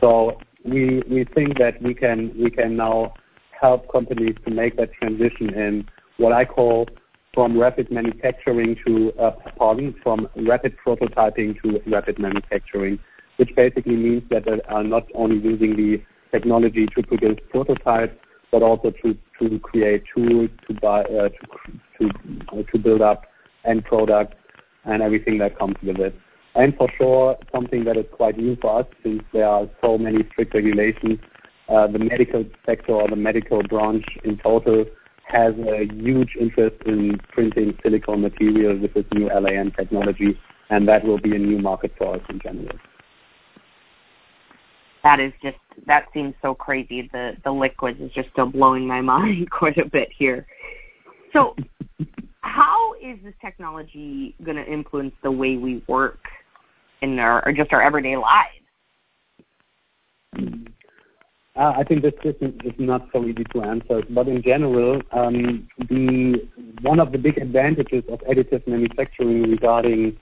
So 0.01 0.39
we 0.65 1.03
we 1.11 1.25
think 1.35 1.59
that 1.59 1.83
we 1.83 1.95
can 1.95 2.33
we 2.39 2.51
can 2.51 2.77
now 2.77 3.15
help 3.61 3.91
companies 3.91 4.37
to 4.45 4.51
make 4.53 4.77
that 4.77 4.93
transition 4.93 5.53
in 5.55 5.89
what 6.19 6.33
I 6.33 6.45
call 6.45 6.87
from 7.35 7.59
rapid 7.59 7.91
manufacturing 7.91 8.77
to 8.87 9.13
uh, 9.21 9.31
pardon 9.57 9.95
from 10.03 10.29
rapid 10.37 10.77
prototyping 10.85 11.61
to 11.63 11.81
rapid 11.87 12.19
manufacturing, 12.19 12.99
which 13.37 13.51
basically 13.55 13.97
means 13.97 14.23
that 14.31 14.45
they 14.45 14.61
are 14.69 14.85
not 14.85 15.07
only 15.15 15.39
using 15.39 15.77
the 15.77 16.03
technology 16.33 16.87
to 16.97 17.03
produce 17.03 17.39
prototypes, 17.51 18.17
but 18.51 18.63
also 18.63 18.93
to 19.03 19.17
to 19.39 19.59
create 19.61 20.05
tools 20.15 20.51
to 20.67 20.75
buy 20.75 21.03
uh, 21.03 21.29
to 21.99 22.11
to 22.53 22.63
to 22.65 22.79
build 22.79 23.03
up 23.03 23.25
end 23.65 23.85
products 23.85 24.37
and 24.85 25.03
everything 25.03 25.39
that 25.39 25.59
comes 25.59 25.77
with 25.83 25.99
it. 25.99 26.15
And 26.55 26.75
for 26.77 26.89
sure, 26.97 27.37
something 27.53 27.85
that 27.85 27.97
is 27.97 28.07
quite 28.13 28.39
new 28.39 28.57
for 28.57 28.81
us 28.81 28.87
since 29.03 29.23
there 29.33 29.47
are 29.47 29.69
so 29.83 29.99
many 29.99 30.27
strict 30.33 30.55
regulations. 30.55 31.19
Uh, 31.69 31.87
the 31.87 31.99
medical 31.99 32.45
sector 32.65 32.93
or 32.93 33.09
the 33.09 33.17
medical 33.17 33.63
branch 33.63 34.05
in 34.25 34.39
total 34.39 34.87
has 35.25 35.55
a 35.59 35.87
huge 35.93 36.31
interest 36.41 36.77
in 36.87 37.21
printing 37.31 37.77
silicone 37.83 38.23
materials 38.23 38.81
with 38.81 38.95
this 38.95 39.05
new 39.15 39.29
LAM 39.29 39.71
technology, 39.73 40.39
and 40.71 40.89
that 40.89 41.05
will 41.05 41.19
be 41.19 41.37
a 41.37 41.39
new 41.39 41.59
market 41.59 41.93
for 41.99 42.15
us 42.17 42.23
in 42.31 42.41
general 42.41 42.79
that 45.03 45.21
is 45.21 45.33
just 45.43 45.57
that 45.87 46.07
seems 46.13 46.35
so 46.43 46.55
crazy. 46.55 47.09
The 47.13 47.37
the 47.45 47.51
liquids 47.51 48.01
is 48.01 48.11
just 48.13 48.31
still 48.31 48.47
blowing 48.47 48.87
my 48.87 49.01
mind 49.15 49.51
quite 49.51 49.79
a 49.79 49.85
bit 49.85 50.09
here. 50.17 50.47
So, 51.33 51.55
how 52.41 52.95
is 53.03 53.19
this 53.23 53.35
technology 53.41 54.35
going 54.43 54.57
to 54.57 54.65
influence 54.65 55.15
the 55.23 55.31
way 55.31 55.57
we 55.57 55.83
work 55.87 56.21
in 57.03 57.19
our 57.19 57.47
or 57.47 57.53
just 57.53 57.73
our 57.73 57.83
everyday 57.83 58.17
lives? 58.17 58.55
Uh, 61.59 61.73
I 61.77 61.83
think 61.83 62.03
this 62.03 62.15
is 62.25 62.75
not 62.79 63.09
so 63.13 63.25
easy 63.25 63.43
to 63.53 63.63
answer, 63.63 64.03
but 64.11 64.29
in 64.29 64.43
general, 64.43 65.03
um, 65.11 65.69
the 65.89 66.47
one 66.83 67.01
of 67.01 67.11
the 67.11 67.19
big 67.19 67.37
advantages 67.37 68.05
of 68.09 68.21
additive 68.21 68.65
manufacturing 68.69 69.43
regarding 69.43 70.17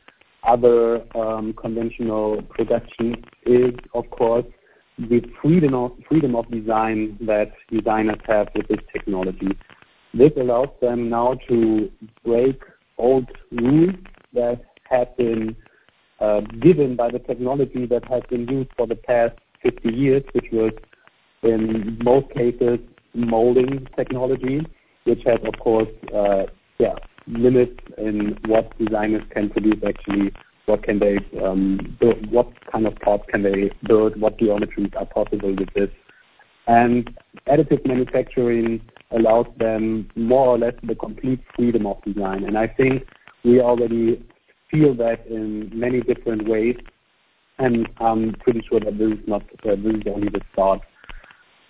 other 0.44 1.02
um, 1.14 1.52
conventional 1.52 2.40
production 2.42 3.22
is, 3.44 3.74
of 3.92 4.08
course, 4.10 4.46
the 4.98 5.22
freedom 5.42 5.74
of, 5.74 5.92
freedom 6.08 6.34
of 6.34 6.50
design 6.50 7.18
that 7.20 7.52
designers 7.70 8.18
have 8.26 8.48
with 8.54 8.68
this 8.68 8.80
technology. 8.92 9.56
This 10.14 10.32
allows 10.36 10.70
them 10.80 11.10
now 11.10 11.34
to 11.48 11.90
break 12.24 12.60
old 12.96 13.26
rules 13.50 13.94
that 14.32 14.62
have 14.88 15.16
been 15.16 15.54
uh, 16.20 16.40
given 16.60 16.96
by 16.96 17.10
the 17.10 17.18
technology 17.18 17.86
that 17.86 18.08
has 18.08 18.22
been 18.30 18.48
used 18.48 18.70
for 18.76 18.86
the 18.86 18.94
past 18.94 19.34
50 19.62 19.90
years, 19.92 20.22
which 20.32 20.46
was 20.50 20.72
in 21.42 21.98
most 22.02 22.30
cases 22.32 22.78
molding 23.14 23.86
technology, 23.96 24.66
which 25.04 25.22
has, 25.26 25.38
of 25.44 25.58
course, 25.60 25.88
uh, 26.14 26.44
yeah, 26.78 26.94
limits 27.26 27.78
in 27.98 28.38
what 28.46 28.76
designers 28.78 29.22
can 29.30 29.50
produce 29.50 29.82
actually 29.86 30.32
what 30.66 30.82
can 30.82 30.98
they 30.98 31.18
um, 31.42 31.96
build, 32.00 32.30
what 32.30 32.48
kind 32.70 32.86
of 32.86 32.94
parts 32.96 33.24
can 33.28 33.42
they 33.42 33.70
build, 33.86 34.20
what 34.20 34.38
geometries 34.38 34.94
are 34.96 35.06
possible 35.06 35.54
with 35.54 35.72
this. 35.74 35.90
And 36.66 37.16
additive 37.48 37.86
manufacturing 37.86 38.80
allows 39.12 39.46
them 39.58 40.10
more 40.16 40.48
or 40.48 40.58
less 40.58 40.74
the 40.82 40.96
complete 40.96 41.40
freedom 41.54 41.86
of 41.86 42.02
design. 42.04 42.44
And 42.44 42.58
I 42.58 42.66
think 42.66 43.06
we 43.44 43.60
already 43.60 44.24
feel 44.70 44.94
that 44.94 45.24
in 45.28 45.70
many 45.72 46.00
different 46.00 46.48
ways. 46.48 46.76
And 47.58 47.88
I'm 47.98 48.34
pretty 48.40 48.62
sure 48.68 48.80
that 48.80 48.98
this 48.98 49.12
is 49.12 49.28
not 49.28 49.42
uh, 49.64 49.76
this 49.76 49.94
is 49.94 50.02
only 50.12 50.28
the 50.28 50.40
start. 50.52 50.80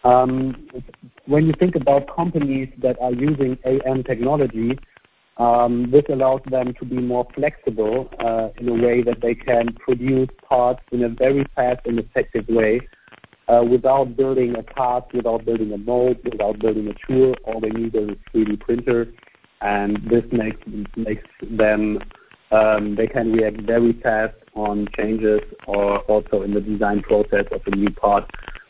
Um, 0.02 0.68
when 1.26 1.46
you 1.46 1.52
think 1.58 1.74
about 1.76 2.14
companies 2.14 2.68
that 2.78 3.00
are 3.00 3.12
using 3.12 3.58
AM 3.64 4.02
technology, 4.02 4.78
this 5.38 6.04
allows 6.08 6.40
them 6.50 6.74
to 6.78 6.84
be 6.84 6.96
more 6.96 7.26
flexible 7.34 8.08
uh, 8.20 8.48
in 8.58 8.68
a 8.68 8.74
way 8.74 9.02
that 9.02 9.20
they 9.20 9.34
can 9.34 9.72
produce 9.74 10.28
parts 10.48 10.82
in 10.92 11.02
a 11.02 11.08
very 11.08 11.44
fast 11.54 11.80
and 11.84 11.98
effective 11.98 12.46
way 12.48 12.80
uh, 13.48 13.62
without 13.62 14.16
building 14.16 14.56
a 14.56 14.62
part, 14.62 15.04
without 15.12 15.44
building 15.44 15.72
a 15.72 15.78
mold, 15.78 16.16
without 16.24 16.58
building 16.58 16.88
a 16.88 17.06
tool. 17.06 17.34
All 17.44 17.60
they 17.60 17.70
need 17.70 17.94
is 17.94 18.10
a 18.10 18.36
3D 18.36 18.60
printer, 18.60 19.12
and 19.60 19.98
this 20.08 20.24
makes 20.32 20.60
makes 20.96 21.28
them 21.42 21.98
um, 22.50 22.94
they 22.96 23.06
can 23.06 23.32
react 23.32 23.60
very 23.62 23.92
fast 24.02 24.34
on 24.54 24.88
changes 24.96 25.40
or 25.66 25.98
also 26.00 26.42
in 26.42 26.54
the 26.54 26.60
design 26.60 27.02
process 27.02 27.44
of 27.52 27.60
a 27.66 27.76
new 27.76 27.90
part. 27.90 28.24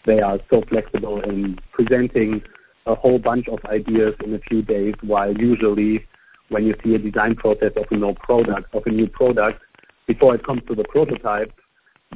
They 0.04 0.20
are 0.20 0.38
so 0.50 0.62
flexible 0.68 1.20
in 1.22 1.58
presenting 1.72 2.42
a 2.86 2.94
whole 2.94 3.18
bunch 3.18 3.48
of 3.48 3.58
ideas 3.66 4.14
in 4.24 4.34
a 4.34 4.38
few 4.38 4.62
days, 4.62 4.94
while 5.02 5.36
usually 5.36 6.06
when 6.48 6.66
you 6.66 6.74
see 6.84 6.94
a 6.94 6.98
design 6.98 7.34
process 7.34 7.72
of 7.76 7.86
a 7.90 7.96
new 7.96 8.14
product, 8.14 8.74
of 8.74 8.82
a 8.86 8.90
new 8.90 9.08
product, 9.08 9.60
before 10.06 10.34
it 10.34 10.44
comes 10.44 10.62
to 10.68 10.74
the 10.74 10.84
prototype, 10.84 11.52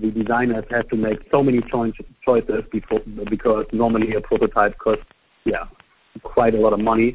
the 0.00 0.10
designers 0.10 0.64
have 0.70 0.88
to 0.88 0.96
make 0.96 1.18
so 1.30 1.42
many 1.42 1.60
choices 2.24 2.64
before, 2.70 3.00
because 3.28 3.66
normally 3.72 4.14
a 4.14 4.20
prototype 4.20 4.78
costs, 4.78 5.04
yeah, 5.44 5.64
quite 6.22 6.54
a 6.54 6.58
lot 6.58 6.72
of 6.72 6.80
money. 6.80 7.14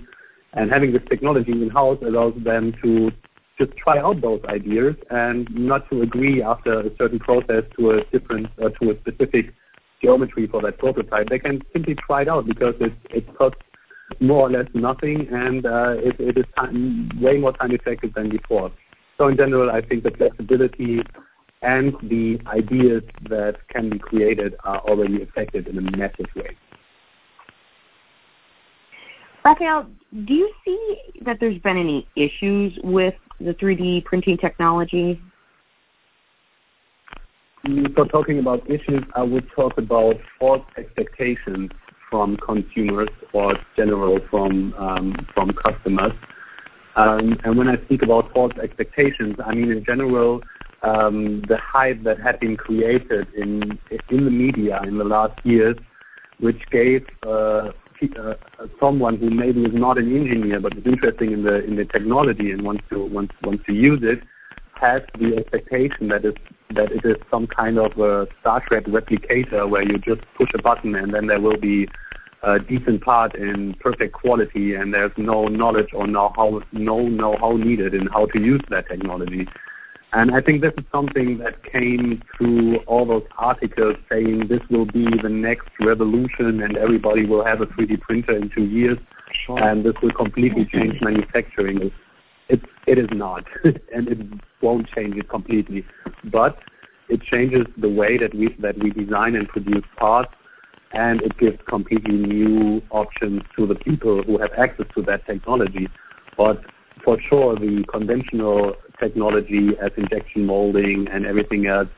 And 0.54 0.71
having 0.71 0.91
this 0.91 1.01
technology 1.10 1.51
in-house 1.51 1.99
allows 2.01 2.34
them 2.43 2.73
to 2.84 3.12
just 3.58 3.75
try 3.78 3.97
out 3.97 4.21
those 4.21 4.41
ideas 4.45 4.95
and 5.10 5.47
not 5.56 5.89
to 5.89 6.01
agree 6.01 6.43
after 6.43 6.82
a 6.82 6.95
certain 6.97 7.19
process 7.19 7.63
to 7.80 7.91
a 7.91 8.04
different, 8.12 8.47
uh, 8.62 8.69
to 8.82 8.91
a 8.91 8.99
specific 8.99 9.54
geometry 10.01 10.47
for 10.47 10.62
that 10.62 10.78
prototype. 10.78 11.30
They 11.30 11.39
can 11.39 11.62
simply 11.71 11.95
try 11.95 12.23
it 12.23 12.28
out 12.28 12.45
because 12.45 12.75
it, 12.82 12.93
it 13.10 13.38
costs 13.38 13.60
more 14.19 14.47
or 14.47 14.51
less 14.51 14.67
nothing, 14.73 15.27
and 15.31 15.65
uh, 15.65 15.95
it, 15.97 16.19
it 16.19 16.37
is 16.37 16.45
time, 16.57 17.09
way 17.19 17.37
more 17.37 17.53
time 17.53 17.71
effective 17.71 18.13
than 18.13 18.29
before. 18.29 18.71
So 19.17 19.27
in 19.27 19.37
general, 19.37 19.71
I 19.71 19.81
think 19.81 20.03
the 20.03 20.11
flexibility 20.11 21.01
and 21.61 21.93
the 22.03 22.39
ideas 22.47 23.03
that 23.29 23.55
can 23.69 23.89
be 23.89 23.97
created 23.97 24.55
are 24.63 24.79
already 24.79 25.21
affected 25.23 25.67
in 25.67 25.77
a 25.77 25.97
massive 25.97 26.27
way. 26.35 26.55
Raphael, 29.43 29.87
do 30.25 30.33
you 30.33 30.51
see 30.65 30.97
that 31.21 31.37
there's 31.39 31.59
been 31.59 31.77
any 31.77 32.07
issues 32.15 32.77
with 32.83 33.13
the 33.39 33.53
3D 33.53 34.03
printing 34.05 34.37
technology? 34.37 35.21
So 37.95 38.05
talking 38.05 38.39
about 38.39 38.69
issues, 38.69 39.03
I 39.15 39.23
would 39.23 39.47
talk 39.55 39.77
about 39.77 40.15
false 40.39 40.63
expectations 40.77 41.71
from 42.15 42.38
consumers 42.38 43.10
or 43.34 43.56
general 43.75 44.19
from 44.30 44.73
um, 44.75 45.28
from 45.34 45.51
customers. 45.65 46.13
Um, 46.95 47.38
and 47.43 47.58
when 47.58 47.67
I 47.67 47.75
speak 47.84 48.04
about 48.04 48.32
false 48.32 48.54
expectations, 48.63 49.36
I 49.45 49.54
mean 49.54 49.69
in 49.69 49.84
general 49.84 50.41
um, 50.82 51.41
the 51.49 51.58
hype 51.58 52.04
that 52.04 52.17
had 52.21 52.39
been 52.39 52.56
created 52.56 53.28
in 53.36 53.78
in 54.10 54.23
the 54.23 54.32
media 54.32 54.80
in 54.88 54.97
the 54.97 55.04
last 55.04 55.38
years, 55.43 55.75
which 56.39 56.62
gave 56.71 57.06
uh, 57.23 57.71
uh, 58.17 58.36
someone 58.80 59.17
who 59.17 59.30
maybe 59.30 59.63
is 59.63 59.73
not 59.73 59.97
an 59.97 60.15
engineer 60.15 60.62
but 60.62 60.78
is 60.78 60.86
interested 60.86 61.30
in 61.30 61.43
the 61.43 61.65
in 61.65 61.75
the 61.75 61.84
technology 61.84 62.51
and 62.51 62.62
wants 62.62 62.84
to 62.91 62.97
wants 63.17 63.34
wants 63.43 63.65
to 63.65 63.73
use 63.73 63.99
it, 64.04 64.19
has 64.79 65.01
the 65.19 65.38
expectation 65.38 66.09
that 66.09 66.25
is 66.25 66.35
that 66.71 66.91
it 66.91 67.05
is 67.05 67.17
some 67.29 67.47
kind 67.47 67.77
of 67.77 67.97
a 67.99 68.27
Star 68.41 68.61
Trek 68.67 68.85
replicator 68.85 69.69
where 69.69 69.83
you 69.83 69.97
just 69.99 70.21
push 70.35 70.49
a 70.53 70.61
button 70.61 70.95
and 70.95 71.13
then 71.13 71.27
there 71.27 71.39
will 71.39 71.57
be 71.57 71.88
a 72.43 72.59
decent 72.59 73.03
part 73.03 73.35
in 73.35 73.73
perfect 73.79 74.13
quality 74.13 74.75
and 74.75 74.93
there's 74.93 75.11
no 75.17 75.47
knowledge 75.47 75.89
or 75.93 76.07
know-how, 76.07 76.61
no 76.71 77.07
know-how 77.07 77.53
needed 77.57 77.93
in 77.93 78.07
how 78.07 78.25
to 78.27 78.39
use 78.39 78.61
that 78.69 78.88
technology. 78.88 79.47
And 80.13 80.33
I 80.33 80.41
think 80.41 80.61
this 80.61 80.73
is 80.77 80.85
something 80.91 81.39
that 81.39 81.63
came 81.63 82.21
through 82.38 82.77
all 82.88 83.05
those 83.05 83.25
articles 83.38 83.97
saying 84.09 84.47
this 84.47 84.61
will 84.69 84.85
be 84.85 85.05
the 85.21 85.29
next 85.29 85.67
revolution 85.79 86.61
and 86.61 86.77
everybody 86.77 87.25
will 87.25 87.43
have 87.43 87.61
a 87.61 87.65
3D 87.65 87.99
printer 88.01 88.38
in 88.38 88.49
two 88.49 88.65
years 88.65 88.97
sure. 89.45 89.61
and 89.61 89.83
this 89.83 89.95
will 90.01 90.13
completely 90.13 90.65
change 90.65 91.01
manufacturing. 91.01 91.91
It, 92.47 92.62
it 92.88 92.97
is 92.97 93.10
not, 93.12 93.45
and 93.63 94.08
it 94.08 94.19
won't 94.62 94.88
change 94.89 95.15
it 95.17 95.29
completely. 95.29 95.86
But 96.23 96.58
it 97.10 97.21
changes 97.23 97.65
the 97.77 97.89
way 97.89 98.17
that 98.17 98.34
we 98.34 98.55
that 98.60 98.77
we 98.77 98.91
design 98.91 99.36
and 99.36 99.47
produce 99.47 99.84
parts, 99.97 100.31
and 100.91 101.21
it 101.21 101.38
gives 101.38 101.58
completely 101.67 102.15
new 102.15 102.81
options 102.91 103.41
to 103.58 103.65
the 103.65 103.75
people 103.75 104.23
who 104.23 104.38
have 104.38 104.51
access 104.58 104.86
to 104.95 105.01
that 105.03 105.25
technology. 105.25 105.88
But 106.38 106.63
for 107.03 107.17
sure, 107.29 107.55
the 107.55 107.84
conventional 107.91 108.73
technology 108.99 109.69
as 109.81 109.91
injection 109.97 110.45
molding 110.45 111.08
and 111.12 111.25
everything 111.25 111.67
else 111.67 111.89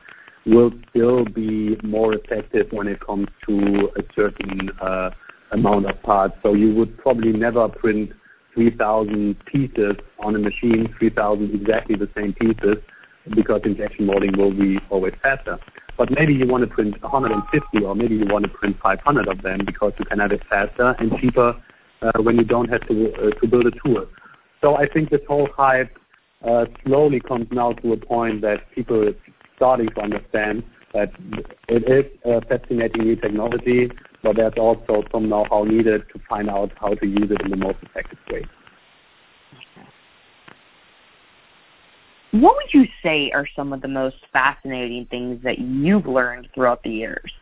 will 0.46 0.72
still 0.90 1.24
be 1.24 1.76
more 1.82 2.14
effective 2.14 2.66
when 2.70 2.88
it 2.88 3.00
comes 3.00 3.28
to 3.46 3.90
a 3.96 4.02
certain 4.14 4.70
uh, 4.80 5.10
amount 5.52 5.88
of 5.88 6.00
parts. 6.02 6.34
So 6.42 6.54
you 6.54 6.74
would 6.74 6.96
probably 6.98 7.32
never 7.32 7.68
print 7.68 8.10
3,000 8.58 9.36
pieces 9.46 9.94
on 10.18 10.34
a 10.34 10.38
machine, 10.40 10.92
3,000 10.98 11.54
exactly 11.54 11.94
the 11.94 12.10
same 12.16 12.32
pieces, 12.32 12.78
because 13.36 13.60
injection 13.64 14.06
molding 14.06 14.36
will 14.36 14.50
be 14.50 14.80
always 14.90 15.14
faster. 15.22 15.60
But 15.96 16.10
maybe 16.10 16.34
you 16.34 16.44
want 16.44 16.62
to 16.62 16.66
print 16.66 17.00
150 17.00 17.84
or 17.84 17.94
maybe 17.94 18.16
you 18.16 18.26
want 18.26 18.46
to 18.46 18.50
print 18.50 18.76
500 18.82 19.28
of 19.28 19.42
them 19.42 19.60
because 19.64 19.92
you 20.00 20.04
can 20.06 20.18
have 20.18 20.32
it 20.32 20.42
faster 20.50 20.96
and 20.98 21.12
cheaper 21.20 21.54
uh, 22.02 22.12
when 22.20 22.36
you 22.36 22.44
don't 22.44 22.68
have 22.68 22.84
to, 22.88 23.12
uh, 23.14 23.30
to 23.40 23.46
build 23.46 23.66
a 23.66 23.70
tool. 23.70 24.06
So 24.60 24.74
I 24.74 24.88
think 24.88 25.10
this 25.10 25.20
whole 25.28 25.48
hype 25.56 25.96
uh, 26.44 26.66
slowly 26.84 27.20
comes 27.20 27.46
now 27.52 27.74
to 27.74 27.92
a 27.92 27.96
point 27.96 28.40
that 28.42 28.68
people 28.74 29.08
are 29.08 29.14
starting 29.54 29.88
to 29.90 30.00
understand 30.00 30.64
that 30.94 31.12
it 31.68 31.88
is 31.88 32.10
a 32.24 32.40
fascinating 32.46 33.04
new 33.04 33.16
technology 33.16 33.90
but 34.22 34.36
there's 34.36 34.54
also 34.56 35.04
some 35.12 35.28
know-how 35.28 35.64
needed 35.64 36.02
to 36.12 36.20
find 36.28 36.50
out 36.50 36.72
how 36.80 36.94
to 36.94 37.06
use 37.06 37.30
it 37.30 37.40
in 37.42 37.50
the 37.50 37.56
most 37.56 37.78
effective 37.82 38.18
way. 38.30 38.44
What 42.32 42.56
would 42.56 42.74
you 42.74 42.86
say 43.02 43.30
are 43.30 43.46
some 43.56 43.72
of 43.72 43.80
the 43.80 43.88
most 43.88 44.16
fascinating 44.32 45.06
things 45.06 45.42
that 45.44 45.58
you've 45.58 46.06
learned 46.06 46.48
throughout 46.54 46.82
the 46.82 46.90
years? 46.90 47.32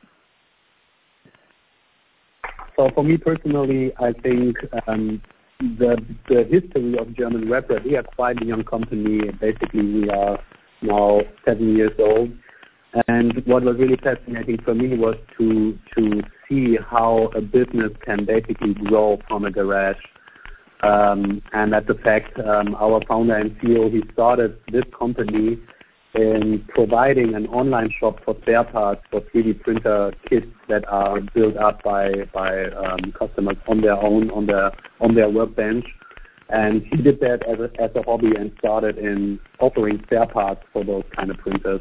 So 2.77 2.91
for 2.95 3.03
me 3.03 3.17
personally, 3.17 3.93
I 3.99 4.13
think 4.13 4.57
um, 4.87 5.21
the 5.59 5.97
the 6.29 6.45
history 6.45 6.99
of 6.99 7.17
German 7.17 7.47
RepRap, 7.47 7.85
we 7.85 7.97
are 7.97 8.03
quite 8.03 8.41
a 8.43 8.45
young 8.45 8.63
company. 8.63 9.31
Basically, 9.41 9.83
we 9.83 10.11
are 10.11 10.39
now 10.83 11.23
seven 11.45 11.75
years 11.75 11.93
old. 11.99 12.31
And 13.09 13.45
what 13.47 13.63
was 13.63 13.77
really 13.79 13.97
fascinating 13.97 14.59
for 14.65 14.75
me 14.75 14.97
was 14.97 15.17
to 15.37 15.79
to 15.97 16.23
see 16.49 16.77
how 16.77 17.31
a 17.35 17.43
business 17.43 17.93
can 18.03 18.25
basically 18.25 18.73
grow 18.73 19.19
from 19.29 19.45
a 19.45 19.51
garage. 19.51 19.97
Um, 20.83 21.43
and 21.53 21.75
at 21.75 21.87
the 21.87 21.95
fact, 21.95 22.39
um, 22.39 22.75
our 22.77 23.01
founder 23.07 23.35
and 23.35 23.51
CEO, 23.59 23.91
he 23.91 24.03
started 24.13 24.59
this 24.73 24.85
company 24.99 25.59
in 26.15 26.65
providing 26.69 27.35
an 27.35 27.47
online 27.49 27.91
shop 28.01 28.19
for 28.25 28.35
spare 28.43 28.65
parts 28.65 29.03
for 29.11 29.21
3D 29.21 29.61
printer 29.61 30.13
kits 30.29 30.47
that 30.69 30.89
are 30.89 31.21
built 31.35 31.57
up 31.59 31.83
by 31.83 32.25
by 32.33 32.71
um, 32.71 33.13
customers 33.13 33.57
on 33.69 33.83
their 33.83 33.97
own 33.97 34.31
on 34.31 34.47
their 34.47 34.73
on 35.01 35.15
their 35.15 35.29
workbench. 35.29 35.85
And 36.49 36.83
he 36.87 36.97
did 36.97 37.21
that 37.21 37.43
a, 37.47 37.83
as 37.83 37.91
a 37.95 38.03
hobby 38.03 38.33
and 38.39 38.53
started 38.59 38.97
in 38.97 39.39
offering 39.59 40.01
spare 40.07 40.27
parts 40.27 40.63
for 40.73 40.85
those 40.85 41.05
kind 41.15 41.31
of 41.31 41.37
printers. 41.39 41.81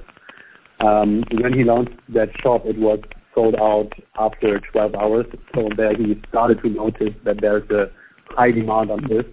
Um, 0.80 1.24
when 1.32 1.54
he 1.54 1.64
launched 1.64 1.96
that 2.10 2.30
shop, 2.42 2.66
it 2.66 2.78
was 2.78 3.00
sold 3.34 3.56
out 3.56 3.92
after 4.20 4.60
12 4.72 4.96
hours. 4.96 5.26
So 5.54 5.70
there 5.76 5.96
he 5.96 6.22
started 6.30 6.62
to 6.64 6.70
notice 6.70 7.14
that 7.24 7.42
there's 7.42 7.70
a 7.70 7.92
high 8.30 8.52
demand 8.52 8.92
on 8.92 9.08
this. 9.08 9.26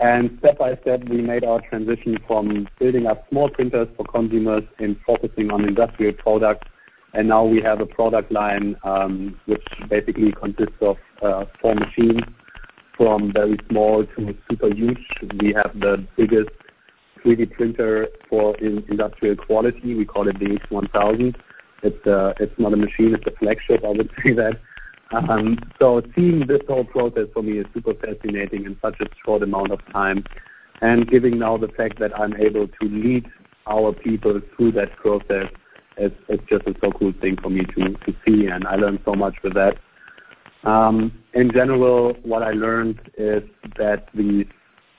And 0.00 0.36
step 0.40 0.58
by 0.58 0.76
step, 0.82 1.04
we 1.08 1.20
made 1.22 1.44
our 1.44 1.60
transition 1.68 2.18
from 2.26 2.68
building 2.78 3.06
up 3.06 3.26
small 3.30 3.48
printers 3.48 3.88
for 3.96 4.04
consumers 4.06 4.64
and 4.78 4.96
focusing 5.06 5.50
on 5.50 5.64
industrial 5.64 6.12
products. 6.14 6.68
And 7.12 7.28
now 7.28 7.44
we 7.44 7.62
have 7.62 7.80
a 7.80 7.86
product 7.86 8.32
line 8.32 8.76
um, 8.82 9.38
which 9.46 9.62
basically 9.88 10.32
consists 10.32 10.74
of 10.80 10.96
uh, 11.22 11.44
four 11.60 11.76
machines 11.76 12.22
from 12.96 13.32
very 13.32 13.56
small 13.70 14.04
to 14.04 14.34
super 14.50 14.74
huge. 14.74 14.98
We 15.40 15.52
have 15.52 15.78
the 15.78 16.04
biggest 16.16 16.50
3D 17.24 17.52
printer 17.52 18.08
for 18.28 18.56
in 18.58 18.84
industrial 18.88 19.36
quality. 19.36 19.94
We 19.94 20.04
call 20.04 20.28
it 20.28 20.38
the 20.38 20.58
X1000. 20.70 21.34
It's 21.82 22.06
uh, 22.06 22.32
it's 22.40 22.58
not 22.58 22.72
a 22.72 22.76
machine, 22.76 23.14
it's 23.14 23.26
a 23.26 23.36
flagship. 23.38 23.84
I 23.84 23.88
would 23.88 24.10
say 24.24 24.32
that. 24.34 24.60
Um, 25.12 25.58
so 25.78 26.02
seeing 26.14 26.46
this 26.46 26.60
whole 26.66 26.84
process 26.84 27.28
for 27.32 27.42
me 27.42 27.58
is 27.58 27.66
super 27.74 27.94
fascinating 27.94 28.64
in 28.64 28.76
such 28.80 29.00
a 29.00 29.06
short 29.24 29.42
amount 29.42 29.70
of 29.70 29.80
time, 29.92 30.24
and 30.80 31.08
giving 31.08 31.38
now 31.38 31.56
the 31.56 31.68
fact 31.68 31.98
that 32.00 32.18
I'm 32.18 32.34
able 32.36 32.66
to 32.66 32.88
lead 32.88 33.26
our 33.66 33.92
people 33.92 34.40
through 34.56 34.72
that 34.72 34.96
process 34.96 35.48
it's, 35.96 36.42
just 36.48 36.66
a 36.66 36.74
so 36.82 36.90
cool 36.92 37.12
thing 37.20 37.36
for 37.40 37.50
me 37.50 37.62
to, 37.76 37.92
to 37.92 38.12
see, 38.26 38.46
and 38.46 38.66
I 38.66 38.76
learned 38.76 39.00
so 39.04 39.14
much 39.14 39.36
with 39.42 39.54
that. 39.54 39.76
Um, 40.68 41.12
in 41.34 41.50
general, 41.52 42.14
what 42.22 42.42
I 42.42 42.52
learned 42.52 43.00
is 43.16 43.42
that 43.76 44.08
the, 44.14 44.44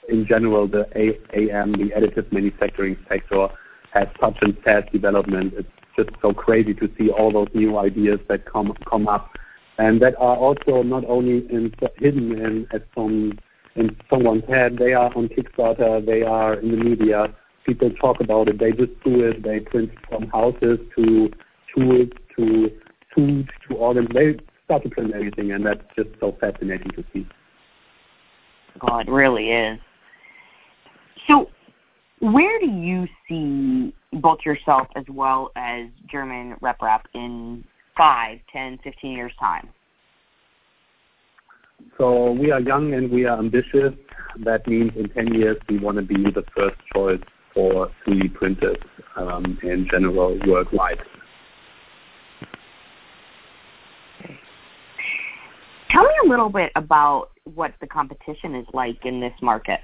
in 0.10 0.26
general, 0.28 0.68
the 0.68 0.88
AM, 0.96 1.74
the 1.74 1.92
additive 1.96 2.32
manufacturing 2.32 2.98
sector, 3.10 3.48
has 3.94 4.08
such 4.20 4.38
a 4.42 4.54
fast 4.62 4.92
development. 4.92 5.54
It's 5.58 5.70
just 5.96 6.10
so 6.22 6.34
crazy 6.34 6.74
to 6.76 6.90
see 6.98 7.10
all 7.10 7.32
those 7.32 7.50
new 7.54 7.78
ideas 7.78 8.20
that 8.28 8.46
come 8.46 8.74
come 8.90 9.08
up, 9.08 9.38
and 9.78 10.02
that 10.02 10.16
are 10.18 10.36
also 10.36 10.84
not 10.84 11.06
only 11.06 11.48
hidden 11.98 12.32
in 12.34 12.68
at 12.74 12.86
some 12.94 13.38
in 13.76 13.96
someone's 14.10 14.46
head. 14.48 14.78
They 14.78 14.94
are 14.94 15.16
on 15.16 15.30
Kickstarter. 15.30 16.06
They 16.06 16.22
are 16.24 16.56
in 16.56 16.72
the 16.72 16.78
media 16.78 17.34
people 17.66 17.90
talk 17.92 18.20
about 18.20 18.48
it. 18.48 18.60
They 18.60 18.72
just 18.72 18.92
do 19.04 19.24
it. 19.24 19.44
They 19.44 19.60
print 19.60 19.92
from 20.08 20.28
houses 20.30 20.80
to 20.96 21.32
tools 21.74 22.10
to 22.38 22.72
food 23.14 23.50
to 23.68 23.76
organs. 23.76 24.10
They 24.14 24.38
start 24.66 24.84
to 24.84 24.90
print 24.90 25.14
everything, 25.14 25.52
and 25.52 25.66
that's 25.66 25.82
just 25.96 26.10
so 26.20 26.38
fascinating 26.40 26.92
to 26.92 27.04
see. 27.14 27.28
It 28.84 29.10
really 29.10 29.52
is. 29.52 29.80
So, 31.28 31.50
where 32.20 32.60
do 32.60 32.68
you 32.68 33.08
see 33.28 33.94
both 34.14 34.40
yourself 34.46 34.88
as 34.96 35.06
well 35.10 35.52
as 35.56 35.88
German 36.10 36.56
rep 36.62 36.80
RepRap 36.80 37.02
in 37.14 37.64
five, 37.98 38.40
ten, 38.52 38.78
fifteen 38.84 39.12
years' 39.12 39.34
time? 39.40 39.70
So 41.98 42.32
we 42.32 42.52
are 42.52 42.60
young 42.60 42.94
and 42.94 43.12
we 43.12 43.26
are 43.26 43.38
ambitious. 43.38 43.94
That 44.44 44.68
means 44.68 44.92
in 44.96 45.10
10 45.10 45.34
years 45.34 45.58
we 45.70 45.80
want 45.80 45.98
to 45.98 46.04
be 46.04 46.16
the 46.16 46.44
first 46.56 46.76
choice 46.94 47.22
for 47.54 47.90
3D 48.06 48.34
printers 48.34 48.78
um, 49.16 49.58
in 49.64 49.88
general 49.90 50.38
worldwide. 50.46 51.00
Tell 55.90 56.04
me 56.04 56.14
a 56.26 56.30
little 56.30 56.50
bit 56.50 56.72
about 56.76 57.30
what 57.46 57.74
the 57.80 57.88
competition 57.88 58.56
is 58.56 58.66
like 58.74 59.06
in 59.06 59.22
this 59.22 59.34
market. 59.42 59.80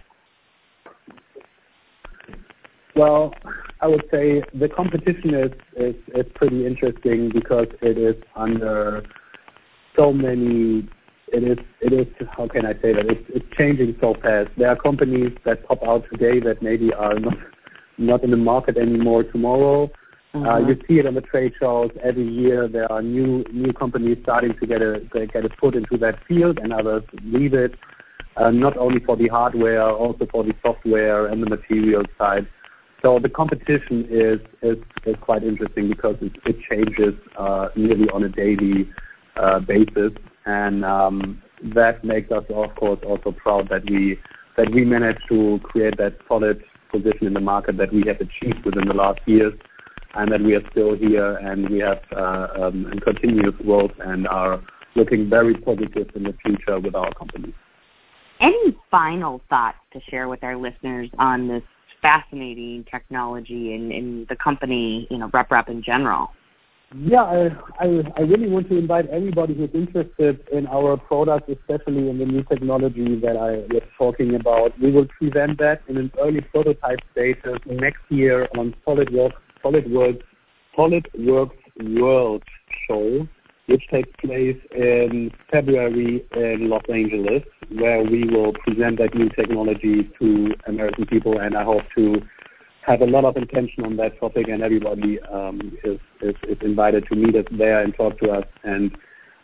Well, 3.02 3.34
I 3.80 3.88
would 3.88 4.04
say 4.12 4.44
the 4.54 4.70
competition 4.70 5.34
is, 5.34 5.52
is, 5.76 5.96
is 6.14 6.32
pretty 6.36 6.68
interesting 6.68 7.32
because 7.34 7.66
it 7.82 7.98
is 7.98 8.22
under 8.36 9.04
so 9.98 10.14
many 10.14 10.88
it 11.30 11.44
is 11.44 11.58
it 11.80 11.94
is 11.94 12.28
how 12.38 12.48
can 12.48 12.64
I 12.64 12.74
say 12.74 12.94
that 12.94 13.08
it's 13.10 13.26
it's 13.30 13.46
changing 13.58 13.96
so 14.00 14.14
fast. 14.22 14.50
There 14.56 14.70
are 14.70 14.76
companies 14.76 15.32
that 15.46 15.66
pop 15.68 15.82
out 15.82 16.04
today 16.12 16.40
that 16.42 16.62
maybe 16.62 16.94
are 16.94 17.20
not 17.20 17.38
not 17.98 18.24
in 18.24 18.30
the 18.30 18.38
market 18.38 18.78
anymore 18.78 19.24
tomorrow. 19.24 19.90
Mm-hmm. 20.36 20.46
Uh, 20.46 20.60
you 20.60 20.76
see 20.88 21.00
it 21.00 21.08
on 21.08 21.16
the 21.16 21.22
trade 21.22 21.54
shows 21.60 21.90
every 22.04 22.28
year. 22.28 22.68
There 22.68 22.92
are 22.92 23.02
new 23.02 23.44
new 23.52 23.74
companies 23.74 24.20
starting 24.22 24.54
to 24.60 24.68
get 24.68 24.84
a 24.84 25.00
get 25.12 25.44
a 25.44 25.50
foot 25.60 25.74
into 25.74 25.98
that 25.98 26.20
field, 26.28 26.60
and 26.62 26.72
others 26.72 27.02
leave 27.24 27.56
it. 27.56 27.74
Uh, 28.38 28.52
not 28.52 28.78
only 28.78 29.04
for 29.04 29.18
the 29.18 29.28
hardware, 29.28 29.90
also 29.90 30.28
for 30.32 30.44
the 30.44 30.54
software 30.62 31.26
and 31.26 31.42
the 31.42 31.50
material 31.50 32.04
side. 32.20 32.46
So 33.02 33.18
the 33.18 33.30
competition 33.30 34.08
is 34.12 34.40
quite 35.22 35.44
interesting 35.44 35.90
because 35.90 36.18
it, 36.22 36.34
changes 36.70 37.16
uh, 37.38 37.70
nearly 37.76 38.08
on 38.14 38.24
a 38.24 38.30
daily 38.30 38.90
uh, 39.36 39.60
basis, 39.60 40.12
and 40.46 40.86
um, 40.86 41.42
that 41.64 42.04
makes 42.04 42.32
us, 42.32 42.44
of 42.50 42.76
course, 42.76 43.00
also 43.06 43.32
proud 43.32 43.70
that 43.70 43.90
we 43.90 44.20
that 44.58 44.72
we 44.72 44.86
managed 44.86 45.22
to 45.30 45.60
create 45.64 45.98
that 45.98 46.18
solid 46.28 46.64
position 46.92 47.26
in 47.26 47.34
the 47.34 47.40
market 47.40 47.78
that 47.78 47.92
we 47.92 48.04
have 48.06 48.18
achieved 48.18 48.64
within 48.66 48.88
the 48.88 48.94
last 48.94 49.20
years, 49.26 49.54
and 50.16 50.32
that 50.32 50.42
we 50.42 50.54
are 50.56 50.70
still 50.72 50.96
here 50.96 51.38
and 51.38 51.70
we 51.70 51.80
have 51.80 52.02
uh, 52.16 52.48
um, 52.62 52.94
continuous 53.04 53.56
growth 53.64 53.92
and 54.02 54.28
are 54.28 54.62
looking 54.96 55.30
very 55.30 55.56
positive 55.56 56.10
in 56.16 56.24
the 56.24 56.36
future 56.46 56.80
with 56.80 56.96
our 56.96 57.12
company. 57.16 57.54
Any 58.40 58.78
final 58.90 59.42
thoughts 59.50 59.78
to 59.94 60.02
share 60.10 60.28
with 60.28 60.44
our 60.44 60.58
listeners 60.58 61.10
on 61.18 61.48
this 61.48 61.64
fascinating 62.02 62.86
technology 62.90 63.74
and, 63.74 63.92
and 63.92 64.28
the 64.28 64.36
company, 64.36 65.08
you 65.10 65.18
know, 65.18 65.30
RepRap 65.30 65.70
in 65.70 65.84
general? 65.84 66.32
Yeah, 66.94 67.24
I, 67.24 67.50
I, 67.80 68.04
I 68.18 68.22
really 68.22 68.50
want 68.50 68.68
to 68.68 68.78
invite 68.78 69.08
everybody 69.08 69.54
who's 69.54 69.70
interested 69.74 70.46
in 70.52 70.68
our 70.68 70.98
product, 70.98 71.50
especially 71.50 72.10
in 72.10 72.18
the 72.20 72.26
new 72.26 72.44
technology 72.44 73.16
that 73.22 73.38
I 73.38 73.64
was 73.74 73.84
talking 73.98 74.36
about. 74.36 74.78
We 74.78 74.92
will 74.92 75.08
present 75.18 75.58
that 75.60 75.84
in 75.88 75.98
an 75.98 76.12
early 76.20 76.42
prototype 76.42 77.00
status 77.14 77.60
next 77.66 78.02
year 78.10 78.50
on 78.58 78.76
SolidWorks, 78.86 79.36
SolidWorks, 79.64 80.22
SolidWorks 80.78 81.52
World 81.98 82.44
Show, 82.88 83.26
which 83.72 83.88
takes 83.90 84.10
place 84.20 84.58
in 84.72 85.32
February 85.50 86.26
in 86.36 86.70
Los 86.70 86.84
Angeles, 86.94 87.44
where 87.74 88.04
we 88.04 88.26
will 88.26 88.52
present 88.52 89.00
that 89.00 89.16
new 89.16 89.30
technology 89.30 90.12
to 90.20 90.54
American 90.68 91.06
people, 91.06 91.40
and 91.40 91.56
I 91.56 91.64
hope 91.64 91.84
to 91.96 92.22
have 92.86 93.02
a 93.02 93.06
lot 93.06 93.24
of 93.24 93.38
intention 93.38 93.86
on 93.86 93.96
that 93.98 94.20
topic, 94.20 94.48
and 94.50 94.62
everybody 94.62 95.22
um, 95.22 95.78
is, 95.86 96.00
is, 96.22 96.36
is 96.50 96.58
invited 96.62 97.06
to 97.08 97.16
meet 97.16 97.36
us 97.36 97.46
there 97.52 97.82
and 97.82 97.96
talk 97.96 98.20
to 98.20 98.32
us 98.32 98.46
and 98.64 98.92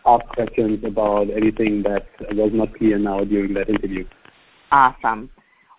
ask 0.05 0.25
questions 0.29 0.83
about 0.83 1.29
anything 1.29 1.83
that 1.83 2.07
was 2.31 2.51
not 2.53 2.75
clear 2.77 2.99
now 2.99 3.23
during 3.23 3.53
that 3.53 3.69
interview. 3.69 4.05
Awesome. 4.71 5.29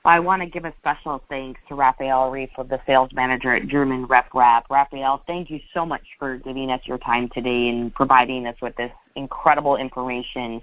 I 0.08 0.20
want 0.20 0.40
to 0.40 0.46
give 0.46 0.64
a 0.64 0.72
special 0.78 1.22
thanks 1.28 1.60
to 1.68 1.74
Raphael 1.74 2.30
Reef, 2.30 2.48
the 2.56 2.80
sales 2.86 3.10
manager 3.12 3.54
at 3.54 3.68
German 3.68 4.06
RepRap. 4.06 4.62
Raphael, 4.70 5.22
thank 5.26 5.50
you 5.50 5.60
so 5.74 5.84
much 5.84 6.00
for 6.18 6.38
giving 6.38 6.70
us 6.70 6.80
your 6.86 6.96
time 6.96 7.28
today 7.28 7.68
and 7.68 7.94
providing 7.94 8.46
us 8.46 8.56
with 8.62 8.74
this 8.76 8.90
incredible 9.16 9.76
information. 9.76 10.62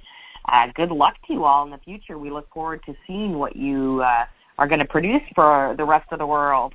Uh, 0.51 0.69
good 0.73 0.89
luck 0.89 1.13
to 1.27 1.33
you 1.33 1.43
all 1.43 1.63
in 1.63 1.69
the 1.69 1.77
future. 1.77 2.17
We 2.17 2.31
look 2.31 2.51
forward 2.51 2.81
to 2.87 2.95
seeing 3.05 3.37
what 3.37 3.55
you 3.55 4.01
uh, 4.01 4.25
are 4.57 4.67
going 4.67 4.79
to 4.79 4.85
produce 4.85 5.21
for 5.35 5.75
the 5.77 5.85
rest 5.85 6.07
of 6.11 6.17
the 6.17 6.25
world. 6.25 6.73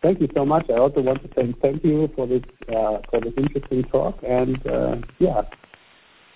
Thank 0.00 0.20
you 0.20 0.28
so 0.32 0.46
much. 0.46 0.70
I 0.70 0.74
also 0.74 1.00
want 1.00 1.24
to 1.24 1.28
say 1.34 1.52
thank 1.60 1.82
you 1.82 2.08
for 2.14 2.28
this 2.28 2.44
uh, 2.68 2.98
for 3.10 3.20
this 3.20 3.32
interesting 3.36 3.82
talk, 3.90 4.16
and 4.22 4.64
uh, 4.64 4.96
yeah. 5.18 5.42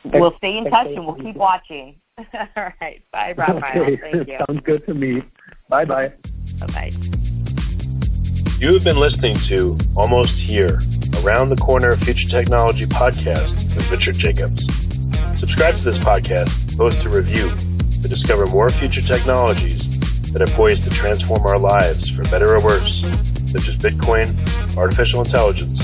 We'll 0.05 0.37
stay 0.39 0.59
in 0.59 0.69
touch 0.69 0.89
and 0.89 1.07
we'll 1.07 1.15
keep 1.15 1.37
watching. 1.37 1.95
All 2.57 2.71
right. 2.81 3.03
Bye, 3.13 3.35
Raphael. 3.37 3.83
Okay. 3.83 4.01
Thank 4.01 4.29
you. 4.29 4.39
Sounds 4.49 4.61
good 4.65 4.85
to 4.87 4.95
me. 4.95 5.23
Bye 5.69 5.85
bye. 5.85 6.09
Bye 6.61 6.67
bye. 6.67 6.91
You 8.59 8.73
have 8.73 8.85
been 8.85 8.99
listening 8.99 9.37
to 9.51 9.79
Almost 9.97 10.33
Here, 10.47 10.81
Around 11.23 11.51
the 11.51 11.57
Corner 11.57 11.95
Future 11.99 12.29
Technology 12.31 12.87
podcast 12.87 13.53
with 13.77 13.85
Richard 13.91 14.17
Jacobs. 14.19 14.61
Subscribe 15.41 15.77
to 15.77 15.85
this 15.85 16.01
podcast, 16.01 16.49
both 16.79 16.95
to 17.03 17.11
review, 17.11 17.51
to 18.01 18.09
discover 18.09 18.47
more 18.47 18.71
future 18.81 19.05
technologies 19.07 19.83
that 20.33 20.41
are 20.41 20.57
poised 20.57 20.83
to 20.85 20.91
transform 20.99 21.45
our 21.45 21.59
lives 21.59 22.03
for 22.17 22.25
better 22.25 22.57
or 22.57 22.65
worse 22.65 22.93
such 23.53 23.69
as 23.69 23.77
Bitcoin, 23.81 24.33
artificial 24.77 25.23
intelligence, 25.23 25.79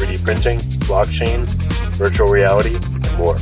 3D 0.00 0.24
printing, 0.24 0.80
blockchain, 0.88 1.44
virtual 1.98 2.28
reality, 2.28 2.74
and 2.74 3.18
more. 3.18 3.36